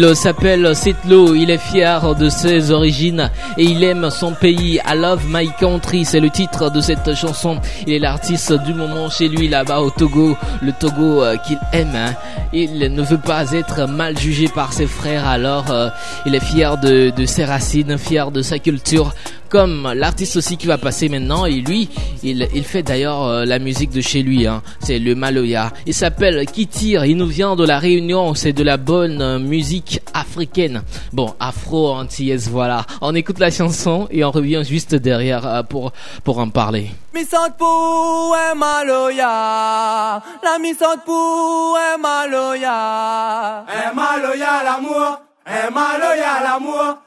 Il 0.06 0.14
s'appelle 0.14 0.76
Setlo, 0.76 1.34
il 1.34 1.50
est 1.50 1.56
fier 1.58 2.14
de 2.14 2.28
ses 2.28 2.70
origines 2.70 3.30
et 3.56 3.64
il 3.64 3.82
aime 3.82 4.10
son 4.10 4.32
pays. 4.32 4.78
I 4.86 4.94
love 4.96 5.22
my 5.28 5.50
country, 5.58 6.04
c'est 6.04 6.20
le 6.20 6.28
titre 6.28 6.70
de 6.70 6.82
cette 6.82 7.14
chanson. 7.14 7.58
Il 7.86 7.92
est 7.94 7.98
l'artiste 7.98 8.52
du 8.64 8.74
moment 8.74 9.08
chez 9.08 9.28
lui 9.28 9.48
là-bas 9.48 9.80
au 9.80 9.88
Togo, 9.90 10.36
le 10.60 10.72
Togo 10.72 11.22
euh, 11.22 11.36
qu'il 11.38 11.58
aime. 11.72 11.96
hein. 11.96 12.14
Il 12.52 12.78
ne 12.78 13.02
veut 13.02 13.18
pas 13.18 13.50
être 13.52 13.86
mal 13.88 14.18
jugé 14.18 14.46
par 14.48 14.74
ses 14.74 14.86
frères, 14.86 15.26
alors 15.26 15.70
euh, 15.70 15.88
il 16.26 16.34
est 16.34 16.44
fier 16.44 16.76
de, 16.76 17.10
de 17.10 17.24
ses 17.24 17.44
racines, 17.44 17.96
fier 17.96 18.30
de 18.30 18.42
sa 18.42 18.58
culture. 18.58 19.12
Comme 19.54 19.92
l'artiste 19.94 20.34
aussi 20.34 20.56
qui 20.56 20.66
va 20.66 20.78
passer 20.78 21.08
maintenant, 21.08 21.46
et 21.46 21.60
lui, 21.60 21.88
il, 22.24 22.48
il 22.56 22.64
fait 22.64 22.82
d'ailleurs 22.82 23.22
euh, 23.22 23.44
la 23.44 23.60
musique 23.60 23.90
de 23.90 24.00
chez 24.00 24.20
lui, 24.24 24.48
hein. 24.48 24.64
c'est 24.80 24.98
le 24.98 25.14
Maloya. 25.14 25.70
Il 25.86 25.94
s'appelle 25.94 26.44
Kitir, 26.46 27.04
il 27.04 27.16
nous 27.16 27.28
vient 27.28 27.54
de 27.54 27.64
la 27.64 27.78
Réunion, 27.78 28.34
c'est 28.34 28.52
de 28.52 28.64
la 28.64 28.78
bonne 28.78 29.22
euh, 29.22 29.38
musique 29.38 30.00
africaine. 30.12 30.82
Bon, 31.12 31.36
afro-antillaise, 31.38 32.48
voilà. 32.48 32.84
On 33.00 33.14
écoute 33.14 33.38
la 33.38 33.52
chanson 33.52 34.08
et 34.10 34.24
on 34.24 34.32
revient 34.32 34.64
juste 34.64 34.96
derrière 34.96 35.46
euh, 35.46 35.62
pour, 35.62 35.92
pour 36.24 36.38
en 36.38 36.48
parler. 36.48 36.90
Misante 37.14 37.56
pour 37.56 38.36
un 38.50 38.56
maloya, 38.56 40.20
la 40.42 40.58
misante 40.60 41.04
pour 41.06 41.78
un 41.78 41.96
maloya. 41.96 43.58
Un 43.68 43.94
maloya 43.94 44.64
l'amour, 44.64 45.20
un 45.46 45.70
maloya 45.70 46.42
l'amour, 46.42 46.98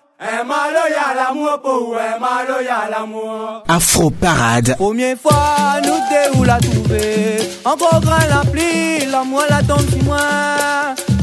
Afro 3.67 4.09
Parade. 4.09 4.75
Première 4.75 5.15
fois, 5.17 5.79
nous 5.83 5.99
deux 6.09 6.39
où 6.39 6.43
la 6.43 6.57
trouver. 6.59 7.37
Encore 7.63 8.01
grand 8.01 8.27
la 8.27 8.41
pluie, 8.49 9.05
la 9.11 9.23
moi 9.23 9.43
la 9.47 9.61
tombe 9.61 9.87
sur 9.89 10.03
moi. 10.03 10.17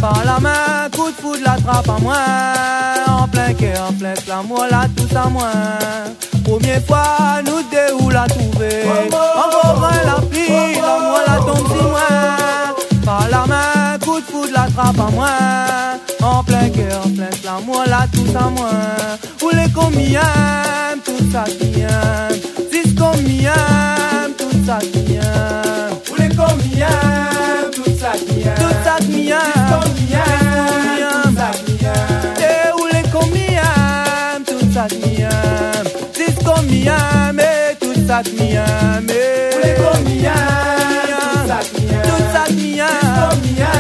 Par 0.00 0.24
la 0.24 0.38
main, 0.38 0.88
coup 0.96 1.10
de 1.10 1.14
foudre 1.14 1.42
la 1.44 1.56
trappe 1.56 1.88
à 1.88 1.98
moi. 2.00 2.16
En 3.08 3.26
plein 3.26 3.52
cœur, 3.54 3.88
en 3.88 3.92
plein 3.94 4.14
l'amour 4.28 4.64
la 4.70 4.86
tout 4.96 5.16
à 5.16 5.28
moi. 5.28 5.50
Première 6.44 6.84
fois, 6.84 7.42
nous 7.44 7.62
deux 7.72 7.94
où 8.00 8.10
la 8.10 8.26
trouver. 8.28 8.84
Encore 9.36 9.74
grand 9.80 10.04
la 10.06 10.20
pluie, 10.30 10.74
la 10.74 10.98
moi 11.00 11.20
la 11.26 11.36
tombe 11.38 11.66
sur 11.66 11.88
moi. 11.88 12.00
Par 13.04 13.28
la 13.28 13.44
main, 13.46 13.98
coup 14.04 14.20
de 14.20 14.24
foudre 14.24 14.52
la 14.52 14.66
trappe 14.70 15.00
à 15.00 15.10
moi. 15.10 15.28
En 16.24 16.42
plein 16.42 16.70
cœur, 16.70 17.02
en 17.04 17.10
plein 17.10 17.84
la 17.86 18.06
tout 18.10 18.24
à 18.34 18.48
moi. 18.48 18.70
Où 19.42 19.50
les 19.50 19.70
combien, 19.74 20.22
tout 21.04 21.30
ça 21.30 21.44
qui 21.44 21.80
aime. 21.82 22.40
Dis 22.72 22.94
combien, 22.94 23.52
tout 24.38 24.56
ça 24.66 24.78
qui 24.78 25.16
aime. 25.16 25.92
Où 26.10 26.14
les 26.18 26.28
combien, 26.34 26.86
tout 27.74 27.90
ça 28.00 28.12
qui 28.12 28.40
aime. 28.40 28.54
Tout 28.56 28.74
ça 28.82 28.96
qui 29.00 29.28
aime. 29.28 29.38
Tout 29.68 31.36
ça 31.36 31.50
qui 31.66 31.84
aime. 31.84 32.38
Et 32.40 32.72
où 32.72 32.86
les 32.90 33.06
combien, 33.12 34.40
tout 34.46 34.72
ça 34.72 34.86
qui 34.88 35.20
aime. 35.20 35.88
Dis 36.14 36.34
combien, 36.42 37.32
mais 37.34 37.76
tout 37.78 37.94
ça 38.08 38.22
qui 38.22 38.54
aime. 38.54 39.04
Où 39.04 39.58
les 39.62 39.74
combien, 39.76 40.32
tout 41.20 41.48
ça 41.48 41.58
qui 41.74 41.84
aime. 41.84 42.02
Tout 42.02 42.24
ça 42.32 42.44
qui 42.48 42.78
aime. 42.78 42.86
Combien, 43.30 43.74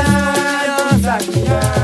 tout 0.76 1.02
ça 1.02 1.16
qui 1.18 1.38
aime. 1.38 1.83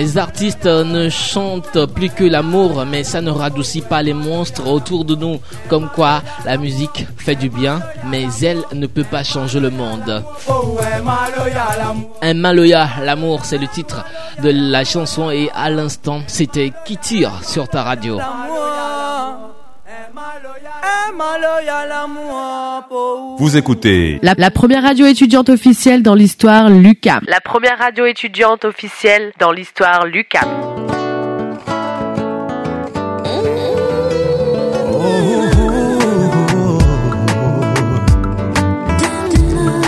Les 0.00 0.16
artistes 0.16 0.64
euh, 0.64 0.82
ne 0.82 1.10
chantent 1.10 1.84
plus 1.84 2.08
que 2.08 2.24
l'amour, 2.24 2.86
mais 2.86 3.04
ça 3.04 3.20
ne 3.20 3.30
radoucit 3.30 3.82
pas 3.82 4.02
les 4.02 4.14
monstres 4.14 4.66
autour 4.66 5.04
de 5.04 5.14
nous. 5.14 5.38
Comme 5.68 5.90
quoi, 5.94 6.22
la 6.46 6.56
musique 6.56 7.06
fait 7.18 7.34
du 7.34 7.50
bien, 7.50 7.82
mais 8.06 8.26
elle 8.42 8.62
ne 8.72 8.86
peut 8.86 9.04
pas 9.04 9.22
changer 9.22 9.60
le 9.60 9.68
monde. 9.68 10.24
Un 12.22 12.32
Maloya, 12.32 12.88
l'amour, 13.02 13.44
c'est 13.44 13.58
le 13.58 13.68
titre 13.68 14.02
de 14.42 14.50
la 14.50 14.84
chanson 14.84 15.30
et 15.30 15.50
à 15.54 15.68
l'instant, 15.68 16.22
c'était 16.28 16.72
Qui 16.86 16.96
tire 16.96 17.32
sur 17.44 17.68
ta 17.68 17.82
radio. 17.82 18.18
Maloya, 21.14 21.86
l'amour. 21.86 22.19
Vous 23.40 23.56
écoutez 23.56 24.18
la, 24.20 24.50
première 24.50 24.82
radio 24.82 25.06
étudiante 25.06 25.48
officielle 25.48 26.02
dans 26.02 26.14
l'histoire, 26.14 26.68
Lucam. 26.68 27.20
La 27.26 27.40
première 27.40 27.78
radio 27.78 28.04
étudiante 28.04 28.66
officielle 28.66 29.32
dans 29.38 29.50
l'histoire, 29.50 30.04
Lucam. 30.04 30.44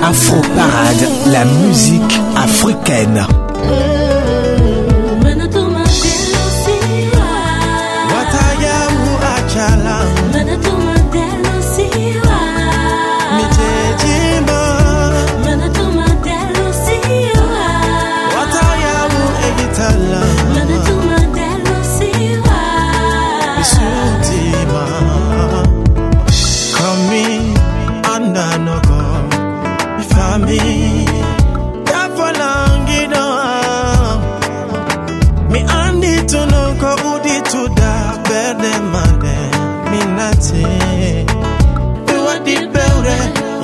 Afro 0.03 0.41
Parade, 0.57 1.07
la 1.27 1.45
musique 1.45 2.21
africaine. 2.35 3.27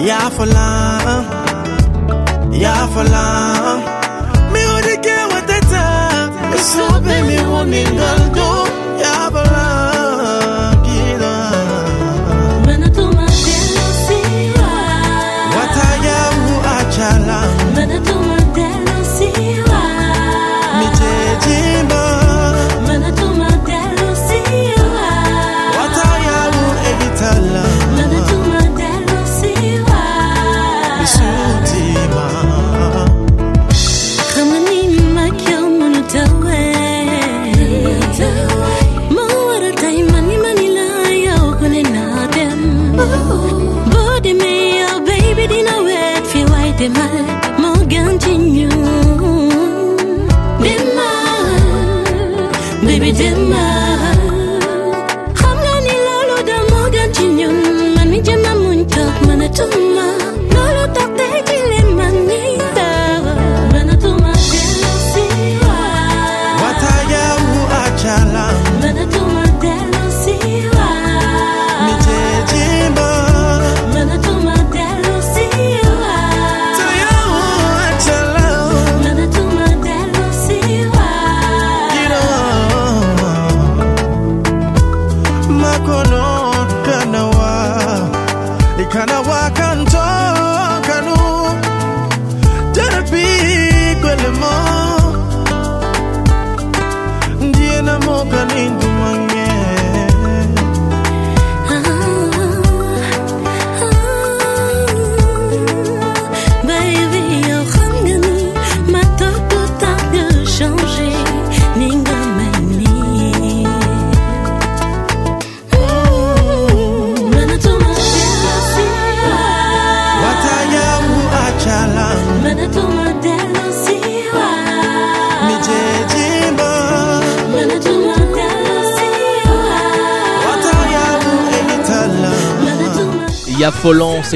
Ya 0.09 0.31
for 0.31 0.47
love, 0.47 1.27
ya 2.51 2.87
for 2.95 3.05
love. 3.05 3.98
we 53.09 53.15
didn't 53.15 53.48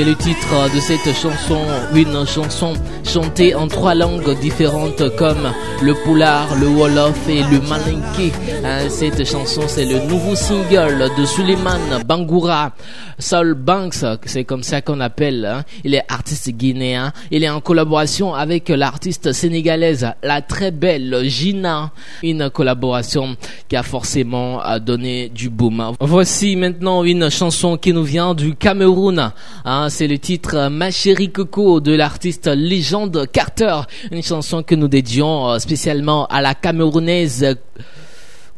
titre 0.00 0.74
de 0.74 0.80
cette 0.80 1.14
chanson, 1.14 1.60
une 1.94 2.26
chanson 2.26 2.72
chantée 3.04 3.54
en 3.54 3.68
trois 3.68 3.94
langues 3.94 4.38
différentes 4.40 5.14
comme 5.16 5.52
le 5.82 5.92
poulard, 5.92 6.54
le 6.56 6.66
wolof 6.66 7.28
et 7.28 7.42
le 7.42 7.60
malinké. 7.60 8.32
Hein, 8.64 8.88
cette 8.88 9.26
chanson, 9.26 9.62
c'est 9.66 9.84
le 9.84 10.06
nouveau 10.06 10.34
single 10.34 11.10
de 11.18 11.24
Suleiman 11.26 11.78
Bangoura. 12.06 12.72
Saul 13.18 13.52
Banks, 13.54 14.04
c'est 14.24 14.44
comme 14.44 14.62
ça 14.62 14.80
qu'on 14.80 14.98
appelle. 15.00 15.44
Hein. 15.44 15.62
Il 15.84 15.94
est 15.94 16.04
artiste 16.08 16.48
guinéen. 16.50 17.12
Il 17.30 17.44
est 17.44 17.50
en 17.50 17.60
collaboration 17.60 18.34
avec 18.34 18.70
l'artiste 18.70 19.32
sénégalaise, 19.32 20.08
la 20.22 20.40
très 20.40 20.70
belle 20.70 21.22
Gina. 21.24 21.92
Une 22.22 22.48
collaboration 22.48 23.36
a 23.76 23.82
forcément 23.82 24.60
donné 24.78 25.28
du 25.28 25.50
boom. 25.50 25.92
Voici 26.00 26.56
maintenant 26.56 27.04
une 27.04 27.30
chanson 27.30 27.76
qui 27.76 27.92
nous 27.92 28.04
vient 28.04 28.34
du 28.34 28.54
Cameroun. 28.54 29.32
Hein. 29.64 29.88
c'est 29.88 30.06
le 30.06 30.18
titre 30.18 30.68
Ma 30.68 30.90
chérie 30.90 31.30
Coco 31.30 31.80
de 31.80 31.92
l'artiste 31.92 32.48
légende 32.48 33.26
Carter. 33.32 33.80
Une 34.10 34.22
chanson 34.22 34.62
que 34.62 34.74
nous 34.74 34.88
dédions 34.88 35.48
euh, 35.48 35.58
spécialement 35.58 36.26
à 36.26 36.40
la 36.40 36.54
Camerounaise 36.54 37.56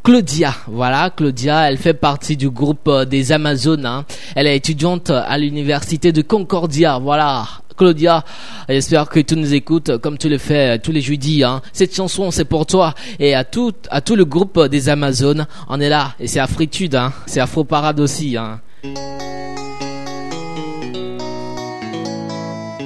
Claudia. 0.02 0.54
Voilà, 0.66 1.10
Claudia, 1.10 1.68
elle 1.70 1.78
fait 1.78 1.94
partie 1.94 2.36
du 2.36 2.50
groupe 2.50 2.88
euh, 2.88 3.04
des 3.04 3.32
Amazones. 3.32 3.86
Hein. 3.86 4.04
Elle 4.34 4.46
est 4.46 4.56
étudiante 4.56 5.10
à 5.10 5.38
l'université 5.38 6.12
de 6.12 6.22
Concordia. 6.22 6.98
Voilà. 6.98 7.46
Claudia, 7.76 8.24
j'espère 8.68 9.08
que 9.08 9.20
tu 9.20 9.36
nous 9.36 9.54
écoutes 9.54 9.98
comme 9.98 10.18
tu 10.18 10.28
le 10.28 10.38
fais 10.38 10.78
tous 10.78 10.92
les 10.92 11.00
jeudis. 11.00 11.42
Hein. 11.44 11.60
Cette 11.72 11.94
chanson, 11.94 12.30
c'est 12.30 12.44
pour 12.44 12.66
toi 12.66 12.94
et 13.18 13.34
à 13.34 13.44
tout, 13.44 13.72
à 13.90 14.00
tout 14.00 14.16
le 14.16 14.24
groupe 14.24 14.60
des 14.66 14.88
Amazones. 14.88 15.46
On 15.68 15.80
est 15.80 15.88
là 15.88 16.14
et 16.20 16.26
c'est 16.26 16.40
Afritude, 16.40 16.94
hein. 16.94 17.12
c'est 17.26 17.40
Afro 17.40 17.64
Parade 17.64 18.00
aussi. 18.00 18.36
Hein. 18.36 18.60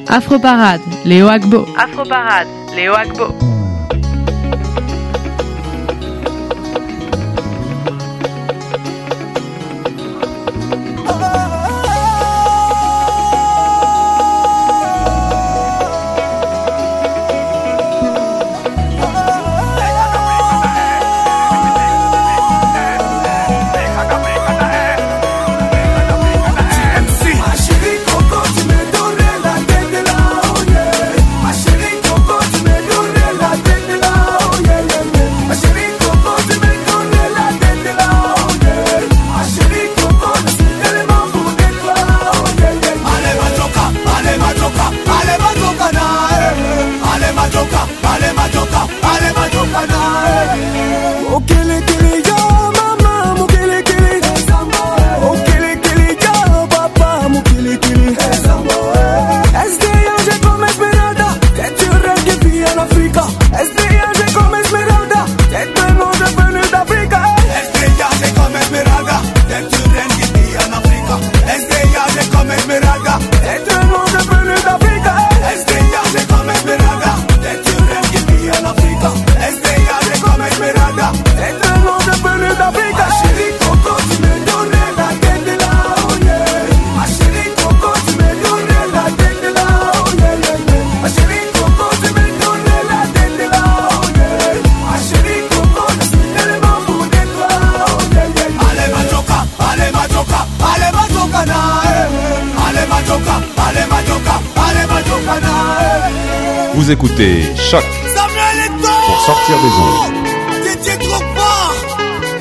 Afro 0.08 0.38
Parade, 0.38 0.80
Léo 1.04 1.28
Agbo. 1.28 1.66
Afro 1.76 2.04
Parade, 2.04 2.48
Léo 2.74 2.94
Agbo. 2.94 3.57
Écoutez 106.90 107.42
Choc 107.56 107.84
pour 109.06 109.20
sortir 109.20 109.56
des 109.58 109.74
ondes. 109.76 110.26
C'était 110.64 110.96
trop 111.04 111.22
fort 111.36 111.74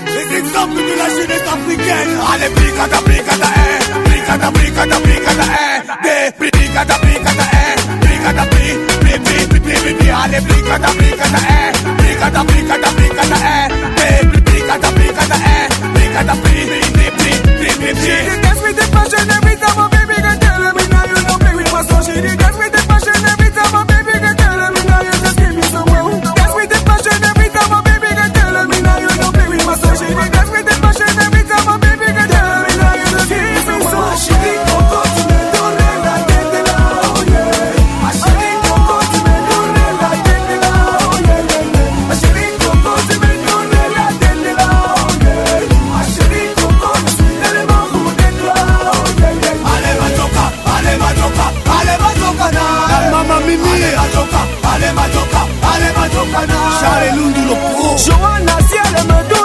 Les 0.06 0.38
exemples 0.38 0.76
de 0.76 0.98
la 0.98 1.10
jeunesse 1.10 1.48
africaine 1.48 2.14
Allez, 2.34 2.50
brigada, 2.56 3.02
brigada, 3.02 3.48
eh 3.58 4.10
Brigada, 4.10 4.52
brigada, 4.52 5.00
brigada, 5.00 5.44
eh 6.06 6.32
Brigada, 6.40 6.98
brigada, 7.00 7.44
eh 7.54 8.06
Brigada, 8.06 8.46
bri, 8.52 8.70
bri, 9.02 9.20
bri, 9.20 9.46
bri, 9.48 9.60
bri, 9.60 9.94
bri 9.94 10.10
Allez, 10.10 10.42
brigada, 10.42 10.88
brigada, 10.98 11.40
eh 11.50 11.72
Brigada, 11.98 12.44
brigada, 12.44 12.90
brigada, 12.98 13.38
eh 13.98 14.26
Brigada, 14.46 14.92
brigada, 14.92 15.36
eh 15.36 15.68
Brigada, 15.94 16.34
bri, 16.36 16.66
bri, 16.66 16.80
bri, 16.96 17.08
bri, 17.18 17.72
bri, 17.80 17.94
bri, 17.94 18.27
Dans 56.88 57.00
les 57.02 57.12
loups 57.18 57.34
du 57.34 57.42
loco 57.42 57.98
Joanna, 57.98 58.58
si 58.70 58.76
elle 58.82 59.04
me 59.08 59.30
donne 59.30 59.37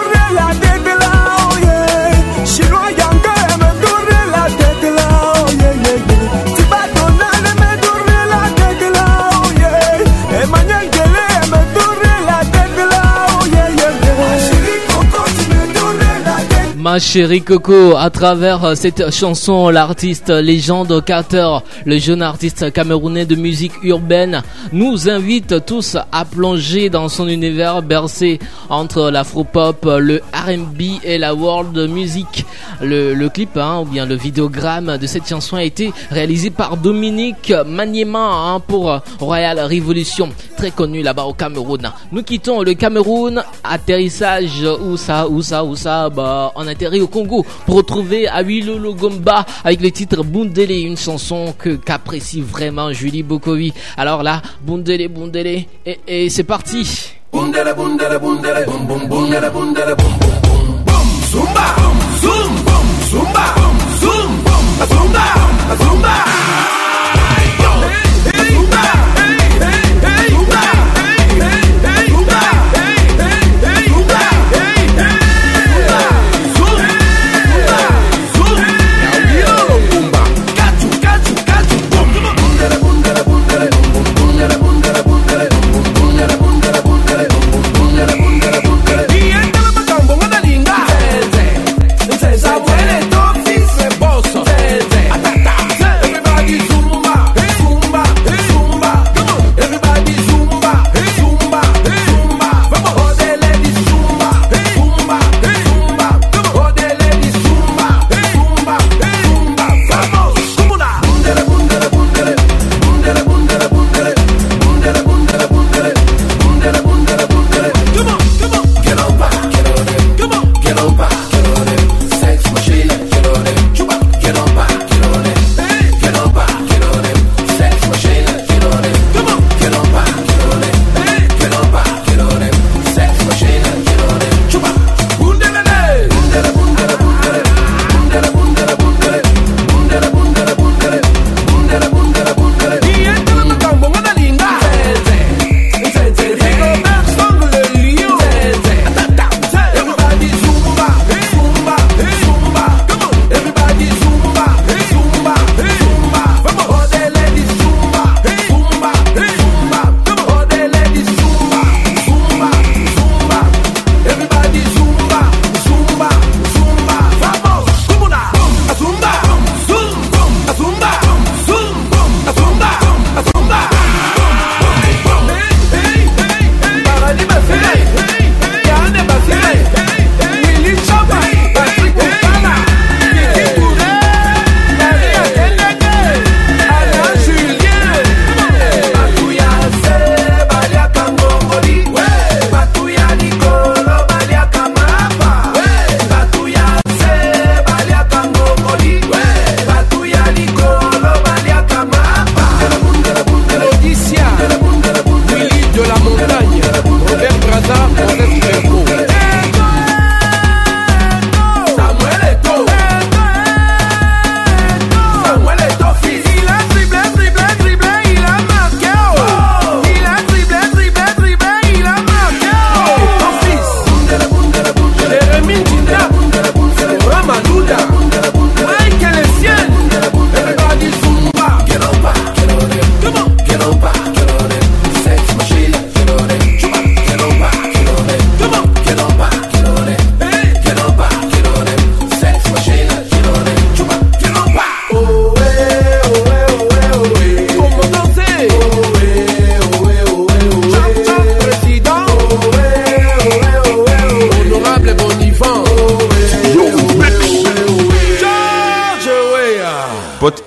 Ma 16.82 16.98
chérie 16.98 17.42
Coco, 17.42 17.94
à 17.96 18.10
travers 18.10 18.64
euh, 18.64 18.74
cette 18.74 19.14
chanson, 19.14 19.68
l'artiste 19.68 20.30
légende 20.30 21.04
Carter, 21.04 21.58
le 21.84 21.96
jeune 21.98 22.22
artiste 22.22 22.72
camerounais 22.72 23.24
de 23.24 23.36
musique 23.36 23.84
urbaine, 23.84 24.42
nous 24.72 25.08
invite 25.08 25.64
tous 25.64 25.96
à 26.10 26.24
plonger 26.24 26.90
dans 26.90 27.08
son 27.08 27.28
univers 27.28 27.82
bercé 27.82 28.40
entre 28.68 29.12
l'afropop, 29.12 29.84
le 29.84 30.22
R&B 30.34 30.98
et 31.04 31.18
la 31.18 31.36
world 31.36 31.88
music. 31.88 32.44
Le, 32.80 33.28
clip, 33.28 33.56
hein, 33.56 33.78
ou 33.82 33.84
bien 33.84 34.04
le 34.04 34.16
vidéogramme 34.16 34.98
de 34.98 35.06
cette 35.06 35.28
chanson 35.28 35.54
a 35.54 35.62
été 35.62 35.92
réalisé 36.10 36.50
par 36.50 36.76
Dominique 36.76 37.52
Maniema 37.64 38.18
hein, 38.18 38.58
pour 38.58 38.98
Royal 39.20 39.60
Revolution, 39.60 40.30
très 40.56 40.72
connu 40.72 41.02
là-bas 41.02 41.26
au 41.26 41.32
Cameroun. 41.32 41.92
Nous 42.10 42.24
quittons 42.24 42.62
le 42.62 42.74
Cameroun, 42.74 43.40
atterrissage 43.62 44.66
où 44.84 44.96
ça, 44.96 45.28
où 45.28 45.42
ça, 45.42 45.62
où 45.62 45.76
ça, 45.76 46.10
bah 46.10 46.50
on 46.56 46.71
au 47.00 47.06
Congo 47.06 47.44
pour 47.66 47.76
retrouver 47.76 48.28
Awilo 48.28 48.78
Logomba 48.78 49.44
avec 49.64 49.80
le 49.80 49.90
titre 49.90 50.22
Bundele, 50.24 50.72
une 50.72 50.96
chanson 50.96 51.54
que 51.58 51.76
qu'apprécie 51.76 52.40
vraiment 52.40 52.92
Julie 52.92 53.22
Bokovi. 53.22 53.72
Alors 53.96 54.22
là, 54.22 54.42
Bundele, 54.62 55.08
Bundele, 55.08 55.64
et, 55.86 56.30
c'est 56.30 56.44
parti. 56.44 57.12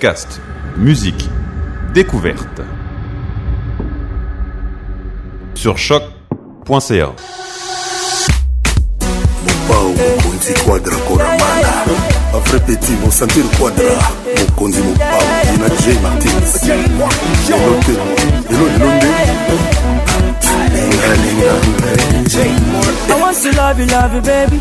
Podcast, 0.06 0.40
musique, 0.76 1.28
découverte. 1.92 2.60
Sur 5.56 5.76
choc.ca. 5.76 7.12
vrai 12.44 12.60
petit 12.60 12.92
mosantir 13.04 13.42
quadra 13.58 13.84
mokonzi 14.38 14.80
mopao 14.80 15.18
ina 15.54 15.68
j 15.68 15.98
martins 16.00 16.62
lelo 16.62 17.80
te 17.80 17.92
lelo 18.48 18.66
lelo 18.68 18.90
nde 18.94 19.08
I 23.08 23.20
want 23.20 23.36
to 23.42 23.50
love 23.56 23.80
you, 23.80 23.86
love 23.86 24.14
you, 24.14 24.20
baby. 24.22 24.60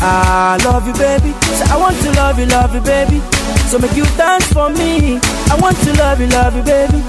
I 0.00 0.58
love 0.64 0.86
you, 0.86 0.94
baby. 0.94 1.34
I 1.72 1.76
want 1.76 2.00
to 2.02 2.12
love 2.12 2.38
you, 2.38 2.46
love 2.46 2.74
you, 2.74 2.80
baby. 2.82 3.35
So 3.66 3.78
make 3.78 3.96
you 3.96 4.04
dance 4.16 4.46
for 4.52 4.70
me. 4.70 5.18
I 5.50 5.58
want 5.60 5.76
to 5.84 5.92
love 5.98 6.20
you, 6.20 6.28
love 6.28 6.54
you, 6.56 6.62
baby. 6.62 7.02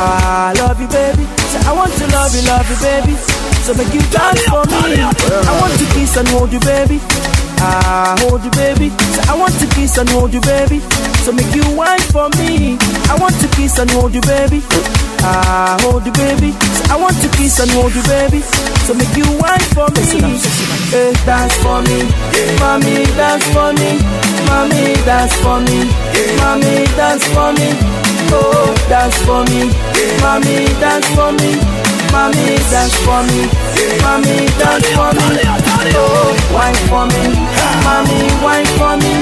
I 0.00 0.52
love 0.56 0.80
you, 0.80 0.88
baby. 0.88 1.24
Say, 1.52 1.60
I 1.68 1.72
want 1.72 1.92
to 1.92 2.06
love 2.08 2.32
you, 2.34 2.42
love 2.48 2.66
you, 2.68 2.78
baby. 2.80 3.14
So 3.62 3.74
make 3.74 3.92
you 3.92 4.00
dance 4.10 4.42
for 4.48 4.64
me. 4.64 4.96
I 4.96 5.52
want 5.60 5.76
to 5.78 5.84
kiss 5.94 6.16
and 6.16 6.26
hold 6.28 6.52
you, 6.52 6.60
baby. 6.60 6.98
I 7.60 8.16
hold 8.24 8.42
you, 8.42 8.50
baby. 8.56 8.88
Say, 9.12 9.22
I 9.28 9.36
want 9.36 9.52
to 9.60 9.66
kiss 9.76 9.98
and 9.98 10.08
hold 10.08 10.32
you, 10.32 10.40
baby. 10.40 10.80
So 11.22 11.32
make 11.32 11.52
you 11.54 11.62
wine 11.76 12.00
for 12.10 12.28
me. 12.40 12.78
I 13.12 13.14
want 13.20 13.36
to 13.44 13.48
kiss 13.54 13.78
and 13.78 13.90
hold 13.90 14.14
you, 14.14 14.22
baby. 14.22 14.64
I 15.20 15.76
hold 15.84 16.06
you, 16.06 16.12
baby. 16.16 16.52
Say, 16.56 16.84
I 16.90 16.96
want 16.96 17.20
to 17.20 17.28
kiss 17.36 17.60
and 17.60 17.70
hold 17.76 17.92
you, 17.94 18.02
baby. 18.08 18.40
So 18.88 18.94
make 18.96 19.12
you 19.14 19.28
wine 19.36 19.66
for 19.76 19.86
me. 19.92 20.00
Hey, 20.90 21.12
dance 21.28 21.54
for 21.62 21.78
me, 21.86 22.08
mommy, 22.58 23.04
dance 23.14 23.44
for 23.52 23.70
me. 23.76 24.00
Mommy, 24.48 24.94
dance 25.06 25.34
for 25.42 25.60
me. 25.60 25.78
Mommy, 26.40 26.84
dance 26.96 27.24
for 27.34 27.52
me. 27.52 27.68
Oh, 28.32 28.74
dance 28.88 29.16
for 29.26 29.42
me. 29.50 29.70
Mommy, 30.22 30.66
dance 30.80 31.06
for 31.14 31.32
me. 31.32 31.52
Mommy, 32.12 32.56
dance 32.70 32.96
for 33.04 33.22
me. 33.30 33.42
Mommy, 34.02 34.36
dance 34.58 34.88
for 34.96 35.10
me. 35.14 35.26
Oh, 35.94 36.30
wine 36.54 36.80
for 36.90 37.04
me. 37.10 37.24
Mommy, 37.84 38.20
wine 38.44 38.66
for 38.78 38.94
me. 39.02 39.12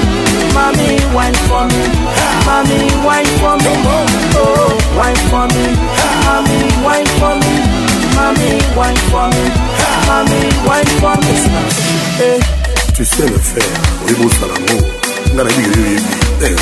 Mommy, 0.53 0.89
wine 1.15 1.37
for 1.47 1.63
me. 1.69 1.83
Mommy, 2.45 2.79
wine 3.05 3.31
for 3.39 3.55
me. 3.57 3.73
Oh, 4.35 4.69
wine 4.97 5.21
for 5.29 5.45
me. 5.53 5.65
Mommy, 6.25 6.59
wine 6.85 7.09
for 7.19 7.33
me. 7.37 7.53
Mommy, 8.15 8.51
wine 8.75 9.01
for 9.11 9.27
me. 9.29 9.43
Mommy, 10.07 10.41
wine 10.67 10.91
for 11.01 11.15
me. 11.23 11.35
Hey. 12.19 12.39
tu 12.95 13.05
sais 13.05 13.27
le 13.29 13.39
faire 13.39 13.63
oyebosala 14.05 14.53
yango 14.53 14.59
nga 14.59 14.75
nayebi 14.75 14.98
nga 15.39 15.47
nayebiki 15.47 15.79
yebi 15.79 16.61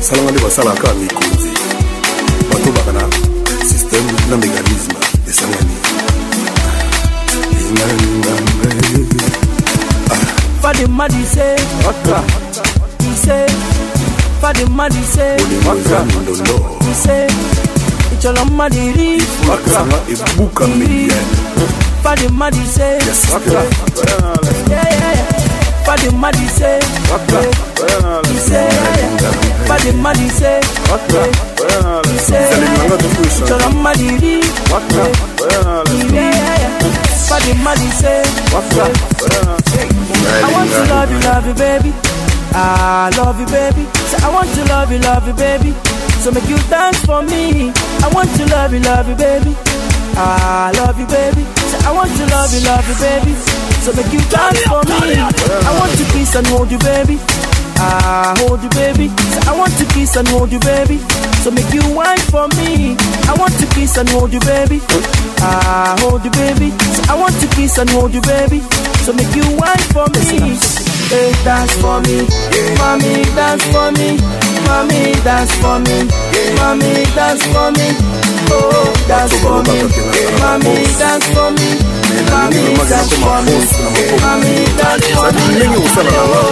salanga 0.00 0.30
nde 0.30 0.40
basalaka 0.40 0.94
mikonzi 0.94 1.50
batobaka 2.50 2.92
na 2.92 3.02
systeme 3.68 4.12
na 4.30 4.36
mécanisme 4.36 4.94
esangani 5.28 5.76
Fadima 10.62 11.08
dise, 11.08 11.56
dise, 12.98 13.46
say, 27.88 28.32
he 28.32 28.38
say, 28.38 28.68
Fadi 29.66 29.92
Madi 30.00 30.28
say, 30.28 30.60
he 32.06 32.18
say, 32.18 32.48
Ichola 33.26 33.68
Madi 33.82 34.08
ri, 34.22 34.40
yeah, 36.14 36.30
yeah. 36.62 36.78
Fadi 37.28 37.52
Madi 37.62 37.88
say, 37.90 38.22
I 40.44 40.52
want 40.52 40.70
to 40.70 40.82
love 40.92 41.10
you, 41.10 41.20
love 41.20 41.46
you, 41.46 41.54
baby. 41.54 41.92
I 42.54 43.10
love 43.16 43.40
you, 43.40 43.46
baby. 43.46 43.84
Say, 44.10 44.18
I 44.22 44.28
want 44.30 44.48
to 44.54 44.64
love 44.68 44.92
you, 44.92 44.98
love 44.98 45.26
you, 45.26 45.32
baby. 45.34 45.72
So 46.20 46.30
make 46.30 46.48
you 46.48 46.58
dance 46.68 46.98
for 47.04 47.22
me. 47.22 47.72
I 48.04 48.08
want 48.12 48.28
to 48.36 48.44
love 48.46 48.72
you, 48.74 48.80
love 48.80 49.08
you, 49.08 49.14
baby. 49.16 49.56
I 50.14 50.70
love 50.76 50.98
you, 51.00 51.06
baby. 51.06 51.42
Say, 51.72 51.78
I 51.88 51.92
want 51.92 52.10
to 52.12 52.24
love 52.28 52.52
you, 52.52 52.60
love 52.68 52.84
you, 52.86 52.96
baby. 53.00 53.32
So 53.82 53.92
make 53.96 54.12
you 54.12 54.20
dance 54.30 54.60
for 54.68 54.82
me. 54.84 55.16
I 55.18 55.72
want 55.80 55.92
to 55.96 56.04
kiss 56.12 56.34
and 56.36 56.46
hold 56.48 56.70
you, 56.70 56.78
baby. 56.78 57.16
I 57.78 58.34
hold 58.38 58.62
you, 58.62 58.70
baby. 58.70 59.08
Say, 59.08 59.42
I 59.48 59.56
want 59.56 59.72
to 59.78 59.84
kiss 59.94 60.16
and 60.16 60.28
hold 60.28 60.52
you, 60.52 60.60
baby. 60.60 60.98
So 61.42 61.50
make 61.50 61.72
you 61.74 61.82
wine 61.94 62.18
for 62.30 62.46
me. 62.60 62.96
I 63.28 63.34
want 63.38 63.54
to 63.58 63.66
kiss 63.74 63.96
and 63.98 64.08
hold 64.10 64.32
you, 64.32 64.40
baby. 64.40 64.80
I 65.42 65.96
hold 66.00 66.24
you, 66.24 66.30
baby. 66.30 66.70
Say, 66.70 67.04
I 67.10 67.14
want 67.18 67.34
to 67.40 67.46
kiss 67.56 67.78
and 67.78 67.90
hold 67.90 68.14
you, 68.14 68.20
baby. 68.22 68.60
So 69.02 69.12
make 69.12 69.34
you 69.34 69.44
wine 69.58 69.84
for 69.90 70.06
me. 70.14 70.56
Hey, 71.10 71.32
dance 71.44 71.74
for 71.82 72.00
me. 72.06 72.24
Mommy, 72.78 73.24
dance 73.36 73.64
for 73.74 73.90
me. 73.92 74.16
Mommy, 74.66 75.12
dance 75.26 75.52
for 75.60 75.78
me. 75.82 76.08
Mommy, 76.56 77.04
dance 77.18 77.42
for 77.52 77.68
me. 77.74 77.88
Oh, 78.54 78.94
dance 79.08 79.34
for 79.42 79.60
me. 79.66 79.82
Mommy, 80.40 80.86
dance 80.96 81.26
for 81.34 81.50
me. 81.50 81.91
ndenge 85.56 85.76
osalaa 85.76 86.42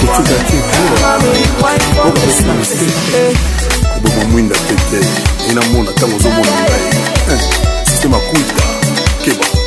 kotika 0.00 0.34
te 0.44 0.58
okopesina 2.06 2.54
mosiki 2.54 2.84
koboma 3.94 4.24
mwinda 4.32 4.56
te 4.56 4.74
te 4.90 5.06
enamona 5.50 5.90
ntango 5.90 6.16
ozomona 6.16 6.52
ngai 7.26 7.38
sistema 7.84 8.18
kuita 8.18 8.62
keba 9.24 9.65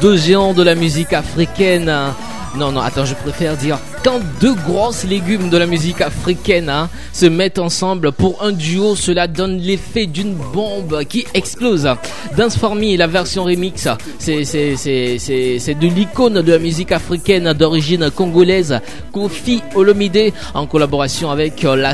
deux 0.00 0.16
géants 0.16 0.54
de 0.54 0.62
la 0.62 0.74
musique 0.74 1.12
africaine. 1.12 1.88
hein, 1.88 2.14
Non, 2.56 2.72
non, 2.72 2.80
attends, 2.80 3.04
je 3.04 3.14
préfère 3.14 3.56
dire 3.56 3.78
quand 4.04 4.20
deux 4.40 4.54
grosses 4.54 5.04
légumes 5.04 5.50
de 5.50 5.56
la 5.58 5.66
musique 5.66 6.00
africaine 6.00 6.68
hein, 6.68 6.88
se 7.18 7.26
mettent 7.26 7.58
ensemble 7.58 8.12
pour 8.12 8.44
un 8.44 8.52
duo, 8.52 8.94
cela 8.94 9.26
donne 9.26 9.58
l'effet 9.58 10.06
d'une 10.06 10.34
bombe 10.34 11.02
qui 11.02 11.26
explose. 11.34 11.88
Dance 12.36 12.56
for 12.56 12.76
Me, 12.76 12.96
la 12.96 13.08
version 13.08 13.42
remix, 13.42 13.88
c'est 14.20 14.44
de 14.44 15.86
l'icône 15.88 16.40
de 16.42 16.52
la 16.52 16.60
musique 16.60 16.92
africaine 16.92 17.52
d'origine 17.54 18.12
congolaise, 18.12 18.78
Kofi 19.10 19.60
Olomide, 19.74 20.32
en 20.54 20.68
collaboration 20.68 21.32
avec 21.32 21.64
euh, 21.64 21.74
la, 21.74 21.92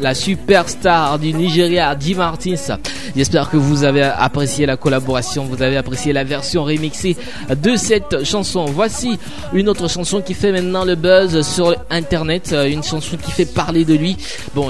la 0.00 0.14
superstar 0.14 1.18
du 1.18 1.34
Nigeria, 1.34 1.94
Di 1.94 2.14
Martins. 2.14 2.78
J'espère 3.14 3.50
que 3.50 3.58
vous 3.58 3.84
avez 3.84 4.04
apprécié 4.04 4.64
la 4.64 4.78
collaboration, 4.78 5.44
vous 5.44 5.60
avez 5.60 5.76
apprécié 5.76 6.14
la 6.14 6.24
version 6.24 6.64
remixée 6.64 7.18
de 7.62 7.76
cette 7.76 8.24
chanson. 8.24 8.64
Voici 8.64 9.18
une 9.52 9.68
autre 9.68 9.90
chanson 9.90 10.22
qui 10.22 10.32
fait 10.32 10.50
maintenant 10.50 10.86
le 10.86 10.94
buzz 10.94 11.42
sur 11.42 11.76
internet, 11.90 12.54
euh, 12.54 12.70
une 12.70 12.82
chanson 12.82 13.18
qui 13.22 13.30
fait 13.32 13.44
parler 13.44 13.84
de 13.84 13.92
lui. 13.92 14.16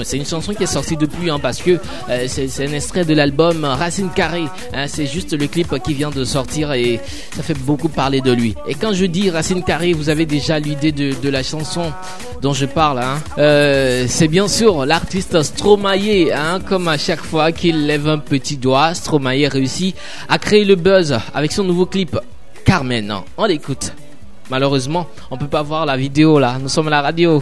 C'est 0.03 0.17
une 0.17 0.25
chanson 0.25 0.53
qui 0.53 0.63
est 0.63 0.67
sortie 0.67 0.97
depuis 0.97 1.29
hein, 1.29 1.39
parce 1.39 1.61
que 1.61 1.79
euh, 2.09 2.25
c'est 2.27 2.67
un 2.67 2.73
extrait 2.73 3.05
de 3.05 3.13
l'album 3.13 3.63
Racine 3.65 4.09
Carrée. 4.09 4.45
hein. 4.73 4.87
c'est 4.87 5.05
juste 5.05 5.37
le 5.37 5.47
clip 5.47 5.73
qui 5.83 5.93
vient 5.93 6.09
de 6.09 6.23
sortir 6.23 6.73
et 6.73 6.99
ça 7.35 7.43
fait 7.43 7.57
beaucoup 7.57 7.89
parler 7.89 8.21
de 8.21 8.31
lui. 8.31 8.55
Et 8.67 8.75
quand 8.75 8.93
je 8.93 9.05
dis 9.05 9.29
Racine 9.29 9.63
Carrée, 9.63 9.93
vous 9.93 10.09
avez 10.09 10.25
déjà 10.25 10.59
l'idée 10.59 10.91
de, 10.91 11.29
la 11.29 11.43
chanson 11.43 11.91
dont 12.41 12.53
je 12.53 12.65
parle. 12.65 12.99
Hein. 12.99 13.19
Euh, 13.37 14.05
c'est 14.07 14.27
bien 14.27 14.47
sûr 14.47 14.85
l'artiste 14.85 15.41
Stromae, 15.41 16.29
comme 16.67 16.87
à 16.87 16.97
chaque 16.97 17.21
fois 17.21 17.51
qu'il 17.51 17.87
lève 17.87 18.07
un 18.07 18.19
petit 18.19 18.57
doigt, 18.57 18.93
Stromae 18.93 19.47
réussit 19.49 19.95
à 20.29 20.37
créer 20.37 20.65
le 20.65 20.75
buzz 20.75 21.17
avec 21.33 21.51
son 21.51 21.63
nouveau 21.63 21.85
clip 21.85 22.17
Carmen. 22.65 23.13
On 23.37 23.45
l'écoute. 23.45 23.93
Malheureusement, 24.49 25.07
on 25.31 25.37
peut 25.37 25.47
pas 25.47 25.63
voir 25.63 25.85
la 25.85 25.97
vidéo 25.97 26.39
là. 26.39 26.57
Nous 26.61 26.69
sommes 26.69 26.87
à 26.87 26.91
la 26.91 27.01
radio. 27.01 27.41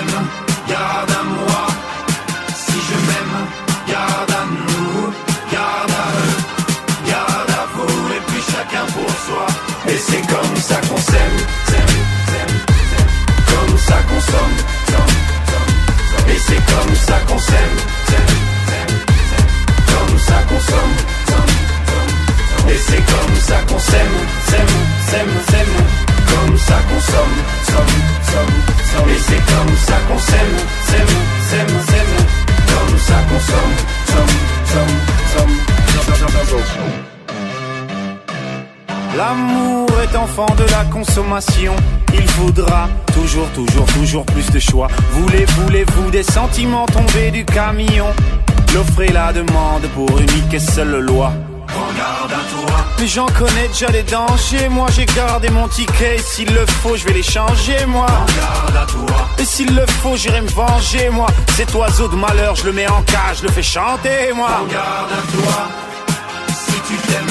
s'aime, 11.01 11.37
comme 13.49 13.77
ça 13.77 13.97
qu'on 14.07 14.21
somme, 14.21 14.55
et 16.29 16.39
c'est 16.47 16.63
comme 16.73 16.95
ça 16.95 17.19
qu'on 17.27 17.39
s'aime, 17.39 17.77
comme 19.87 20.19
ça 20.19 20.37
qu'on 20.47 20.59
somme, 20.59 20.95
et 22.69 22.77
c'est 22.77 23.03
comme 23.13 23.35
ça 23.47 23.57
qu'on 23.67 23.79
s'aime, 23.79 24.17
s'aime, 24.49 24.75
s'aime, 25.09 25.35
s'aime, 25.49 25.75
comme 26.29 26.57
ça 26.57 26.77
qu'on 26.87 27.01
somme, 27.11 27.37
somme, 27.67 27.95
somme, 28.31 29.09
et 29.09 29.19
c'est 29.27 29.43
comme 29.53 29.75
ça 29.87 29.97
qu'on 30.07 30.19
s'aime, 30.19 30.57
s'aime, 30.87 31.15
s'aime, 31.49 31.81
s'aime, 31.89 32.15
comme 32.67 32.99
ça 32.99 33.15
qu'on 33.29 33.39
somme. 33.39 33.90
L'amour 39.15 39.89
est 40.01 40.15
enfant 40.15 40.45
de 40.57 40.63
la 40.71 40.85
consommation. 40.85 41.75
Il 42.13 42.27
faudra 42.29 42.87
toujours, 43.13 43.47
toujours, 43.49 43.85
toujours 43.87 44.25
plus 44.25 44.49
de 44.49 44.59
choix. 44.59 44.87
Voulez, 45.11 45.45
voulez-vous 45.59 46.11
des 46.11 46.23
sentiments 46.23 46.85
tombés 46.85 47.31
du 47.31 47.43
camion? 47.43 48.07
L'offre 48.73 49.01
et 49.01 49.11
la 49.11 49.33
demande 49.33 49.83
pour 49.93 50.09
unique 50.17 50.53
et 50.53 50.59
seule 50.59 50.99
loi. 50.99 51.33
Regarde 51.67 52.31
à 52.31 52.67
toi. 52.67 52.77
Mais 52.99 53.07
j'en 53.07 53.25
connais 53.25 53.67
déjà 53.67 53.87
les 53.87 54.03
dangers. 54.03 54.69
Moi 54.69 54.87
j'ai 54.95 55.05
gardé 55.05 55.49
mon 55.49 55.67
ticket. 55.67 56.15
Et 56.15 56.19
s'il 56.19 56.53
le 56.53 56.65
faut, 56.65 56.95
je 56.95 57.05
vais 57.05 57.13
les 57.13 57.23
changer, 57.23 57.85
moi. 57.87 58.05
Regarde 58.05 58.77
à 58.77 58.85
toi. 58.89 59.27
Et 59.39 59.45
s'il 59.45 59.75
le 59.75 59.85
faut, 60.01 60.15
j'irai 60.15 60.41
me 60.41 60.49
venger, 60.49 61.09
moi. 61.09 61.27
Cet 61.55 61.73
oiseau 61.75 62.07
de 62.07 62.15
malheur, 62.15 62.55
je 62.55 62.65
le 62.65 62.71
mets 62.71 62.87
en 62.87 63.01
cage, 63.01 63.39
je 63.39 63.43
le 63.43 63.51
fais 63.51 63.63
chanter, 63.63 64.31
moi. 64.33 64.49
Si 66.47 66.79
tu 66.87 66.95
t'aimes, 67.07 67.30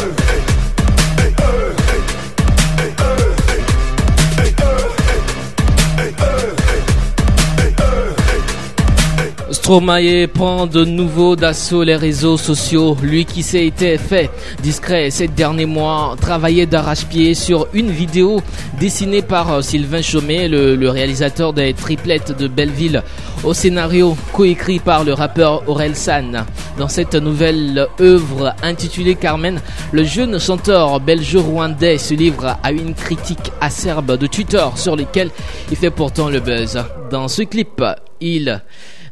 Stromae 9.71 10.27
prend 10.27 10.67
de 10.67 10.83
nouveau 10.83 11.37
d'assaut 11.37 11.83
les 11.83 11.95
réseaux 11.95 12.35
sociaux. 12.35 12.97
Lui 13.01 13.23
qui 13.23 13.41
s'est 13.41 13.65
été 13.65 13.97
fait 13.97 14.29
discret 14.61 15.09
ces 15.11 15.29
derniers 15.29 15.65
mois, 15.65 16.17
travaillait 16.19 16.65
d'arrache-pied 16.65 17.35
sur 17.35 17.69
une 17.71 17.89
vidéo 17.89 18.41
dessinée 18.81 19.21
par 19.21 19.49
euh, 19.49 19.61
Sylvain 19.61 20.01
Chaumet, 20.01 20.49
le, 20.49 20.89
réalisateur 20.89 21.53
des 21.53 21.73
triplettes 21.73 22.37
de 22.37 22.49
Belleville, 22.49 23.01
au 23.45 23.53
scénario 23.53 24.17
coécrit 24.33 24.79
par 24.79 25.05
le 25.05 25.13
rappeur 25.13 25.63
Aurel 25.69 25.95
San. 25.95 26.43
Dans 26.77 26.89
cette 26.89 27.15
nouvelle 27.15 27.87
œuvre 28.01 28.53
intitulée 28.63 29.15
Carmen, 29.15 29.61
le 29.93 30.03
jeune 30.03 30.37
chanteur 30.37 30.99
belge-rwandais 30.99 31.97
se 31.97 32.13
livre 32.13 32.57
à 32.61 32.73
une 32.73 32.93
critique 32.93 33.53
acerbe 33.61 34.17
de 34.17 34.27
Twitter 34.27 34.65
sur 34.75 34.97
lesquels 34.97 35.31
il 35.71 35.77
fait 35.77 35.91
pourtant 35.91 36.27
le 36.27 36.41
buzz. 36.41 36.77
Dans 37.09 37.29
ce 37.29 37.43
clip, 37.43 37.81
il 38.19 38.61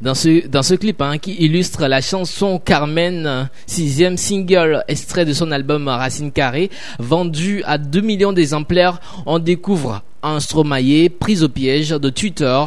dans 0.02 0.16
ce, 0.16 0.48
dans 0.48 0.64
ce 0.64 0.76
clip 0.76 1.02
hein, 1.02 1.18
qui 1.18 1.34
illustre 1.36 1.88
la 1.88 2.02
chanson 2.02 2.60
Carmen, 2.60 3.50
sixième 3.66 4.18
single 4.18 4.84
extrait 4.88 5.26
de 5.26 5.34
son 5.34 5.52
album 5.52 5.88
Racine 5.88 6.32
Carrée, 6.32 6.70
vendu 7.00 7.64
à 7.66 7.78
2 7.78 8.02
millions 8.02 8.34
d'exemplaires, 8.34 9.00
on 9.26 9.40
découvre 9.40 10.04
un 10.24 10.40
Stromae 10.40 11.10
pris 11.10 11.44
au 11.44 11.50
piège 11.50 11.90
de 11.90 12.10
Twitter, 12.10 12.64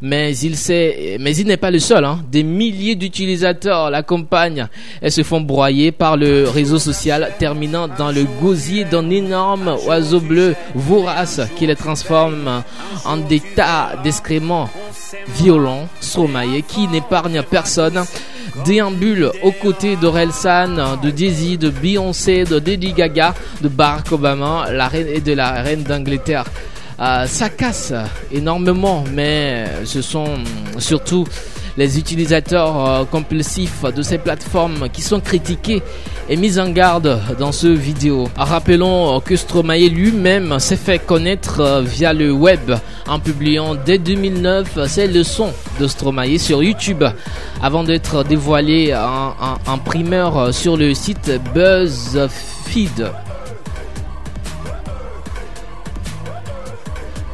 mais 0.00 0.36
il 0.38 0.56
sait, 0.56 1.16
mais 1.20 1.36
il 1.36 1.46
n'est 1.46 1.56
pas 1.56 1.70
le 1.70 1.78
seul. 1.78 2.04
Hein. 2.04 2.20
Des 2.30 2.42
milliers 2.42 2.94
d'utilisateurs 2.94 3.90
l'accompagnent 3.90 4.68
et 5.02 5.10
se 5.10 5.22
font 5.22 5.40
broyer 5.40 5.92
par 5.92 6.16
le 6.16 6.48
réseau 6.48 6.78
social, 6.78 7.32
terminant 7.38 7.88
dans 7.88 8.10
le 8.10 8.24
gosier 8.40 8.84
d'un 8.84 9.10
énorme 9.10 9.76
oiseau 9.86 10.20
bleu 10.20 10.54
vorace 10.74 11.40
qui 11.56 11.66
les 11.66 11.76
transforme 11.76 12.62
en 13.04 13.16
des 13.16 13.40
tas 13.40 13.92
d'excréments 14.02 14.70
violents. 15.36 15.88
Stromae 16.00 16.62
qui 16.66 16.88
n'épargne 16.88 17.42
personne 17.42 18.04
déambule 18.64 19.30
aux 19.42 19.52
côtés 19.52 19.96
d'Orelsan, 19.96 20.98
de 21.02 21.12
Jay-Z, 21.14 21.58
de 21.58 21.70
Beyoncé, 21.70 22.44
de 22.44 22.56
Lady 22.64 22.92
Gaga, 22.92 23.34
de 23.60 23.68
Barack 23.68 24.12
Obama, 24.12 24.66
la 24.72 24.88
reine 24.88 25.08
et 25.08 25.20
de 25.20 25.32
la 25.32 25.62
reine 25.62 25.82
d'Angleterre. 25.82 26.44
Euh, 27.00 27.26
ça 27.26 27.48
casse 27.48 27.92
énormément, 28.32 29.04
mais 29.14 29.66
ce 29.84 30.02
sont 30.02 30.26
surtout 30.78 31.24
les 31.76 31.96
utilisateurs 31.96 32.86
euh, 32.88 33.04
compulsifs 33.04 33.84
de 33.94 34.02
ces 34.02 34.18
plateformes 34.18 34.88
qui 34.92 35.00
sont 35.00 35.20
critiqués 35.20 35.80
et 36.28 36.34
mis 36.36 36.58
en 36.58 36.70
garde 36.70 37.20
dans 37.38 37.52
ce 37.52 37.68
vidéo. 37.68 38.28
Rappelons 38.36 39.20
que 39.20 39.36
Stromae 39.36 39.88
lui-même 39.88 40.58
s'est 40.58 40.76
fait 40.76 40.98
connaître 40.98 41.60
euh, 41.60 41.82
via 41.82 42.12
le 42.12 42.32
web 42.32 42.72
en 43.06 43.20
publiant 43.20 43.76
dès 43.76 43.98
2009 43.98 44.86
ses 44.88 45.06
leçons 45.06 45.52
de 45.78 45.86
Stromae 45.86 46.36
sur 46.38 46.64
YouTube 46.64 47.04
avant 47.62 47.84
d'être 47.84 48.24
dévoilé 48.24 48.92
en, 48.96 49.34
en- 49.40 49.72
en 49.72 49.78
primeur 49.78 50.52
sur 50.52 50.76
le 50.76 50.92
site 50.94 51.30
BuzzFeed. 51.54 53.08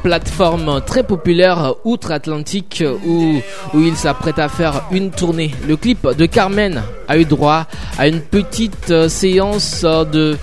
Plateforme 0.04 0.82
très 0.84 1.02
populaire 1.02 1.76
outre-Atlantique 1.84 2.84
où, 3.06 3.40
il 3.74 3.96
s'apprête 3.96 4.38
à 4.38 4.50
faire 4.50 4.84
une 4.92 5.10
tournée. 5.10 5.50
Le 5.66 5.76
clip 5.76 6.06
de 6.06 6.26
Carmen 6.26 6.82
a 7.08 7.16
eu 7.16 7.24
droit 7.24 7.66
à 7.98 8.06
une 8.06 8.20
petite 8.20 8.90
euh, 8.90 9.08
séance 9.08 9.82
de 9.82 10.36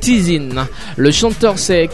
teasing. 0.00 0.54
Le 0.96 1.10
chanteur 1.10 1.58
s'est 1.58 1.90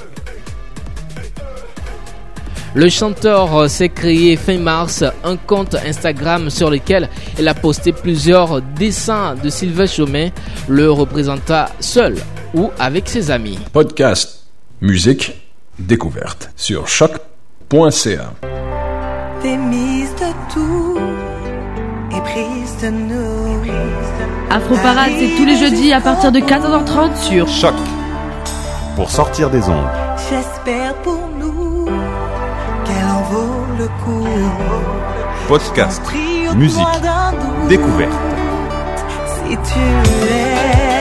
le 2.75 2.91
chanteur 2.91 3.69
s'est 3.71 3.89
créé 3.89 4.37
fin 4.37 4.59
mars 4.59 5.03
un 5.25 5.37
compte 5.37 5.75
Instagram 5.75 6.51
sur 6.51 6.69
lequel 6.69 7.09
il 7.39 7.49
a 7.49 7.55
posté 7.55 7.93
plusieurs 7.93 8.61
dessins 8.61 9.37
de 9.43 9.49
Sylvain 9.49 9.87
Chomet, 9.87 10.33
le 10.69 10.91
représenta 10.93 11.71
seul 11.81 12.17
ou 12.55 12.71
avec 12.79 13.09
ses 13.09 13.31
amis. 13.31 13.59
Podcast, 13.73 14.38
musique, 14.81 15.35
découverte 15.79 16.51
sur 16.57 16.89
choc.ca. 16.89 18.33
T'es 19.43 19.57
mise 19.57 20.15
de 20.15 20.53
tout 20.53 20.99
et 22.17 22.21
prise 22.21 22.77
de 22.83 22.89
nous. 22.91 23.63
Afro 24.51 24.77
Parade, 24.77 25.13
c'est 25.19 25.37
tous 25.37 25.45
les 25.45 25.57
jeudis 25.57 25.93
à 25.93 26.01
partir 26.01 26.33
de 26.33 26.41
14h30 26.41 27.17
sur 27.17 27.49
Choc. 27.49 27.75
Pour 28.97 29.11
sortir 29.11 29.51
des 29.51 29.63
ondes. 29.69 29.89
J'espère 30.31 30.95
pour 31.03 31.29
nous 31.39 31.87
qu'elle 32.85 33.05
en 33.05 33.23
vaut 33.31 33.67
le 33.79 33.87
coup. 34.05 34.27
Podcast, 35.47 36.03
musique, 36.57 36.85
découverte. 37.69 38.13
Si 39.27 39.57
tu 39.57 39.79
l'aimes, 40.29 40.98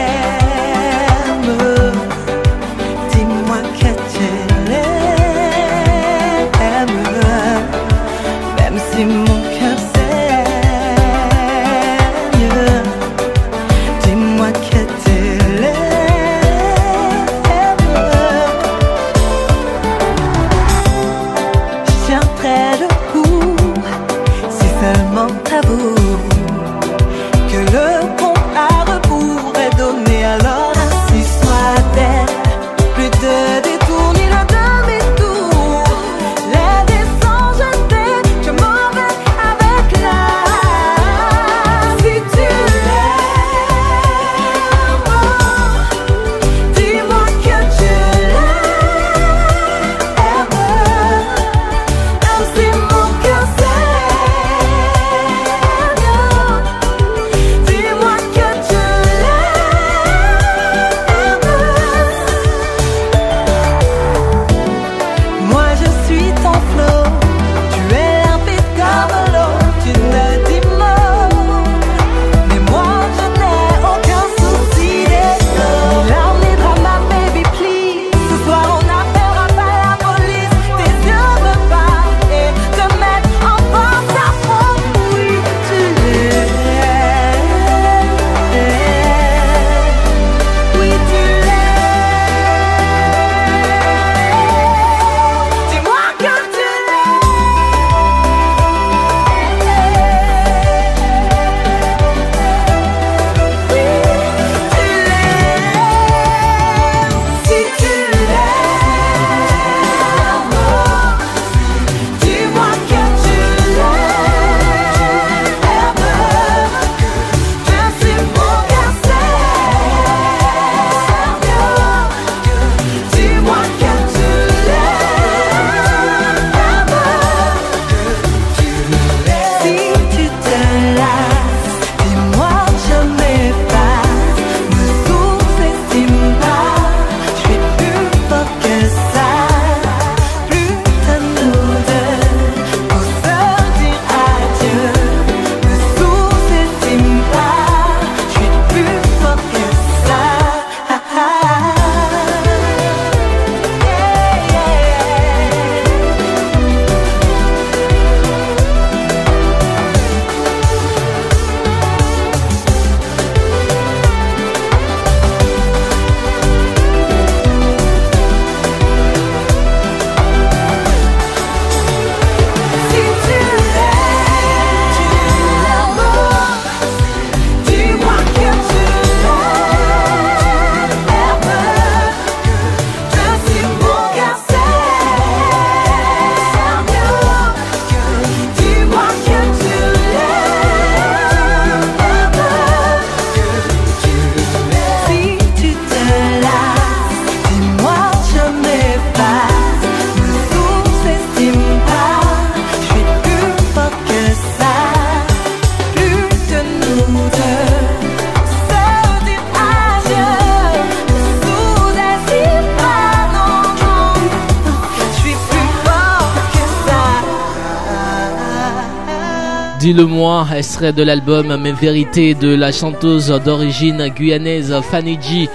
Dis-le-moi, 219.88 220.46
extrait 220.54 220.92
de 220.92 221.02
l'album 221.02 221.56
Mes 221.62 221.72
Vérités 221.72 222.34
de 222.34 222.54
la 222.54 222.74
chanteuse 222.74 223.30
d'origine 223.46 224.10
guyanaise 224.10 224.76
Fanny 224.82 225.18
G. 225.22 225.48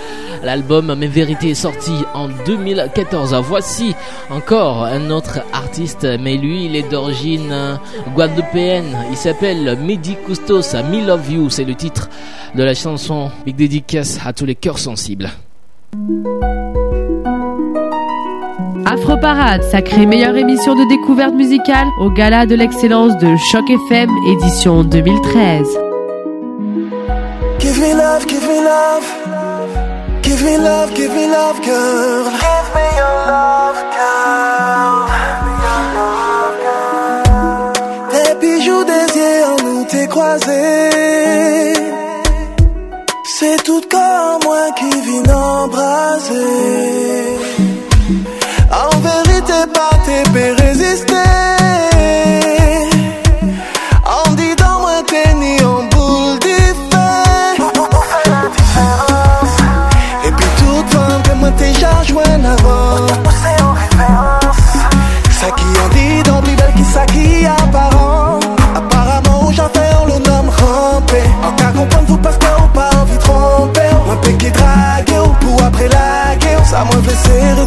L'album 0.42 0.94
Mes 0.94 1.06
Vérités 1.06 1.50
est 1.50 1.54
sorti 1.54 1.92
en 2.14 2.28
2014. 2.46 3.34
Voici 3.46 3.94
encore 4.30 4.84
un 4.84 5.10
autre 5.10 5.40
artiste, 5.52 6.08
mais 6.18 6.38
lui, 6.38 6.64
il 6.64 6.76
est 6.76 6.90
d'origine 6.90 7.78
guadeloupéenne. 8.14 8.96
Il 9.10 9.18
s'appelle 9.18 9.76
Midi 9.78 10.16
Custos, 10.26 10.72
Me 10.90 11.06
Love 11.06 11.30
You, 11.30 11.50
c'est 11.50 11.64
le 11.64 11.74
titre 11.74 12.08
de 12.54 12.62
la 12.62 12.72
chanson. 12.72 13.30
Big 13.44 13.56
dédicace 13.56 14.18
à 14.24 14.32
tous 14.32 14.46
les 14.46 14.54
cœurs 14.54 14.78
sensibles. 14.78 15.28
Afro 18.92 19.16
Parade, 19.16 19.62
sacrée 19.62 20.04
meilleure 20.04 20.36
émission 20.36 20.74
de 20.74 20.86
découverte 20.86 21.32
musicale 21.32 21.88
au 21.98 22.10
gala 22.10 22.44
de 22.44 22.54
l'excellence 22.54 23.16
de 23.16 23.36
Choc 23.50 23.64
FM 23.88 24.10
édition 24.28 24.84
2013. 24.84 25.66
Give 27.58 27.78
me 27.80 27.94
love, 27.94 28.26
give 28.28 28.42
me 28.42 28.60
love. 28.62 29.06
Give 30.22 30.44
me 30.44 30.58
love, 30.58 30.92
give 30.94 31.10
me 31.10 31.26
love, 31.26 31.58
girl. 31.64 32.24
Give 32.36 32.68
me 32.74 32.84
your 32.98 33.26
love, 33.32 33.80
girl. 33.96 35.08
Des 38.12 38.34
bijoux, 38.46 38.84
des 38.84 39.08
yeux 39.18 39.44
en 39.46 39.56
nous 39.64 39.84
t'es 39.86 40.06
croisé. 40.06 40.90
C'est 43.24 43.62
tout 43.64 43.80
comme 43.90 44.42
moi 44.44 44.66
qui 44.76 44.90
vient 45.00 45.34
embraser. 45.34 47.01
En 49.62 49.64
vérité, 49.64 50.22
pas 50.24 50.30
peut 50.32 50.62
résister. 50.62 51.14
En 54.04 54.30
dit 54.32 54.56
dans 54.56 54.80
moi 54.80 55.02
t'es 55.06 55.34
ni 55.34 55.62
en 55.62 55.84
boule 55.84 56.38
d'effet. 56.40 57.62
Et 60.24 60.32
puis 60.32 60.46
toute 60.58 60.90
femme 60.90 61.22
que 61.22 61.32
moi 61.34 61.50
t'es 61.56 61.72
déjà 61.72 62.02
joint 62.02 62.24
avant. 62.24 63.06
Ça 65.30 65.46
qui 65.56 65.64
en 65.80 65.88
dit 65.90 66.22
dans 66.24 66.42
plus 66.42 66.56
belle 66.56 66.72
qui 66.76 66.84
ça 66.84 67.06
qui 67.06 67.46
apparent. 67.46 68.40
Apparemment, 68.74 69.52
j'en 69.52 69.68
fais 69.68 69.94
on 70.00 70.06
le 70.06 70.18
nomme 70.18 70.48
rampé. 70.48 71.22
En 71.46 71.52
cas 71.52 71.70
comprendre 71.70 72.06
vous 72.08 72.18
parce 72.18 72.36
qu'on 72.38 72.68
pas 72.68 72.90
envie 73.00 73.16
de 73.16 73.22
tromper. 73.22 73.90
Moi 74.06 74.16
qui 74.38 74.50
drague 74.50 75.12
ou 75.24 75.28
pour 75.44 75.62
après 75.62 75.88
la 75.88 76.34
guerre. 76.36 76.66
Ça 76.66 76.84
moi 76.84 76.96
fait 77.04 77.28
serrer 77.28 77.66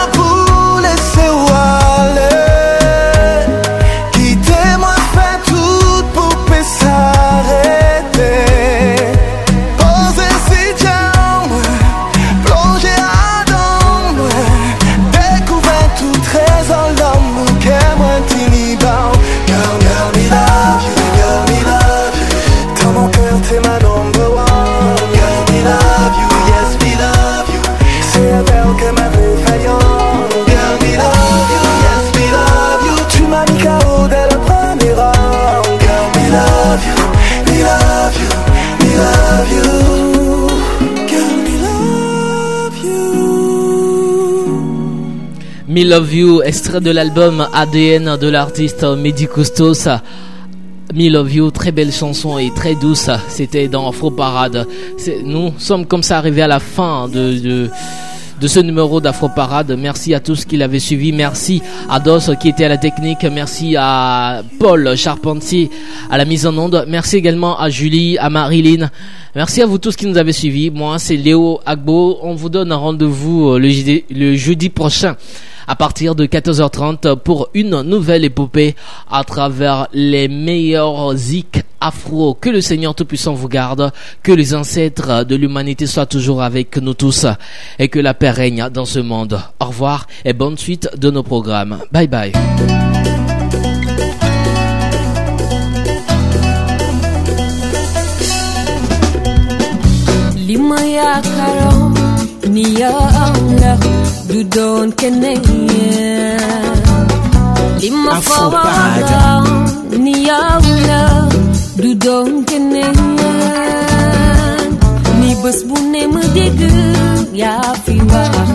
Me 45.71 45.85
Love 45.85 46.13
You, 46.13 46.41
extrait 46.41 46.81
de 46.81 46.91
l'album 46.91 47.47
ADN 47.53 48.17
de 48.17 48.27
l'artiste 48.27 48.83
Mehdi 48.83 49.25
Custos. 49.25 49.87
Me 50.93 51.09
Love 51.09 51.33
You, 51.33 51.51
très 51.51 51.71
belle 51.71 51.93
chanson 51.93 52.37
et 52.37 52.51
très 52.53 52.75
douce. 52.75 53.09
C'était 53.29 53.69
dans 53.69 53.87
Afro 53.87 54.11
Parade. 54.11 54.67
Nous 55.23 55.53
sommes 55.59 55.85
comme 55.85 56.03
ça 56.03 56.17
arrivés 56.17 56.41
à 56.41 56.49
la 56.49 56.59
fin 56.59 57.07
de, 57.07 57.39
de, 57.39 57.69
de 58.41 58.47
ce 58.47 58.59
numéro 58.59 58.99
d'Afro 58.99 59.29
Parade. 59.29 59.73
Merci 59.79 60.13
à 60.13 60.19
tous 60.19 60.43
qui 60.43 60.57
l'avaient 60.57 60.79
suivi. 60.79 61.13
Merci 61.13 61.61
à 61.89 62.01
Dos 62.01 62.35
qui 62.37 62.49
était 62.49 62.65
à 62.65 62.67
la 62.67 62.77
technique. 62.77 63.23
Merci 63.31 63.77
à 63.77 64.41
Paul 64.59 64.97
Charpentier 64.97 65.69
à 66.09 66.17
la 66.17 66.25
mise 66.25 66.45
en 66.45 66.57
onde. 66.57 66.83
Merci 66.89 67.15
également 67.15 67.57
à 67.57 67.69
Julie, 67.69 68.17
à 68.17 68.29
Marilyn. 68.29 68.89
Merci 69.37 69.61
à 69.61 69.65
vous 69.65 69.77
tous 69.77 69.95
qui 69.95 70.05
nous 70.05 70.17
avez 70.17 70.33
suivis. 70.33 70.69
Moi, 70.69 70.99
c'est 70.99 71.15
Léo 71.15 71.61
Agbo. 71.65 72.17
On 72.23 72.35
vous 72.35 72.49
donne 72.49 72.73
un 72.73 72.75
rendez-vous 72.75 73.51
euh, 73.51 74.03
le 74.09 74.35
jeudi 74.35 74.67
prochain 74.67 75.15
à 75.71 75.75
partir 75.77 76.15
de 76.15 76.25
14h30 76.25 77.15
pour 77.15 77.47
une 77.53 77.81
nouvelle 77.83 78.25
épopée 78.25 78.75
à 79.09 79.23
travers 79.23 79.87
les 79.93 80.27
meilleurs 80.27 81.15
zik 81.15 81.63
afro. 81.79 82.33
Que 82.33 82.49
le 82.49 82.59
Seigneur 82.59 82.93
Tout-Puissant 82.93 83.31
vous 83.35 83.47
garde, 83.47 83.93
que 84.21 84.33
les 84.33 84.53
ancêtres 84.53 85.23
de 85.23 85.33
l'humanité 85.37 85.87
soient 85.87 86.05
toujours 86.05 86.41
avec 86.41 86.75
nous 86.75 86.93
tous 86.93 87.25
et 87.79 87.87
que 87.87 87.99
la 87.99 88.13
paix 88.13 88.31
règne 88.31 88.67
dans 88.69 88.83
ce 88.83 88.99
monde. 88.99 89.39
Au 89.61 89.65
revoir 89.67 90.07
et 90.25 90.33
bonne 90.33 90.57
suite 90.57 90.89
de 90.97 91.09
nos 91.09 91.23
programmes. 91.23 91.79
Bye 91.93 92.09
bye. 92.09 92.33
dudon 104.31 104.91
keneye 104.99 106.37
lima 107.81 108.15
fawara 108.27 109.43
niyawla 110.03 111.01
dudon 111.81 112.29
keneye 112.49 112.91
ni 115.19 115.29
bés 115.43 115.59
bu 115.67 115.75
ne 115.91 116.01
ma 116.13 116.23
dégg 116.35 116.61
yaa 117.41 117.71
fi 117.83 117.95
wax 118.11 118.49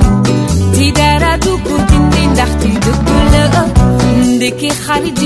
ci 0.74 0.86
dara 0.98 1.32
du 1.44 1.52
ko 1.66 1.74
dindi 1.88 2.22
ndax 2.32 2.50
ci 2.62 2.70
dëgg 2.84 3.08
la 3.32 3.62
ndekki 4.34 4.68
xarit 4.84 5.20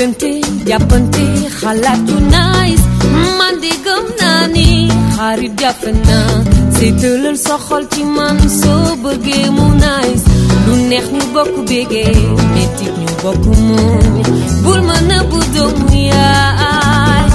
bëggante 0.00 0.30
jàppante 0.68 1.24
xalaat 1.60 2.00
yu 2.08 2.16
nice 2.32 2.84
gëm 3.84 4.04
naa 4.20 4.42
xarit 5.16 5.52
jàppe 5.60 5.90
na 6.08 6.18
seetalal 6.76 7.36
sa 7.44 7.54
xol 7.66 7.84
ci 7.92 8.02
man 8.16 8.36
soo 8.60 8.86
bëggee 9.02 9.46
lu 10.66 10.72
neex 10.90 11.06
ñu 11.16 11.22
bokk 11.34 11.52
bégee 11.68 12.14
mettit 12.54 12.92
ñu 13.00 13.08
bokk 13.22 13.42
muñ 13.66 14.04
bul 14.64 14.80
ma 14.88 14.96
nëbb 15.10 15.30
doomu 15.54 15.86
yaay 16.10 17.26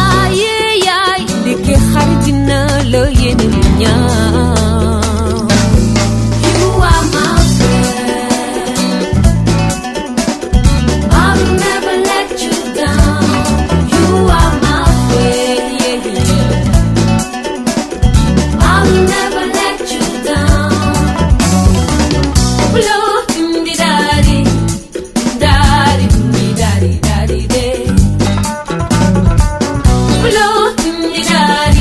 aaye 0.00 0.54
yaay 0.86 1.22
ndekke 1.40 1.74
xarit 1.90 2.18
dina 2.24 2.58
la 2.92 3.02
yéene 3.20 3.46
lu 3.54 3.60
ñaar 3.80 4.61
Annika 31.02 31.71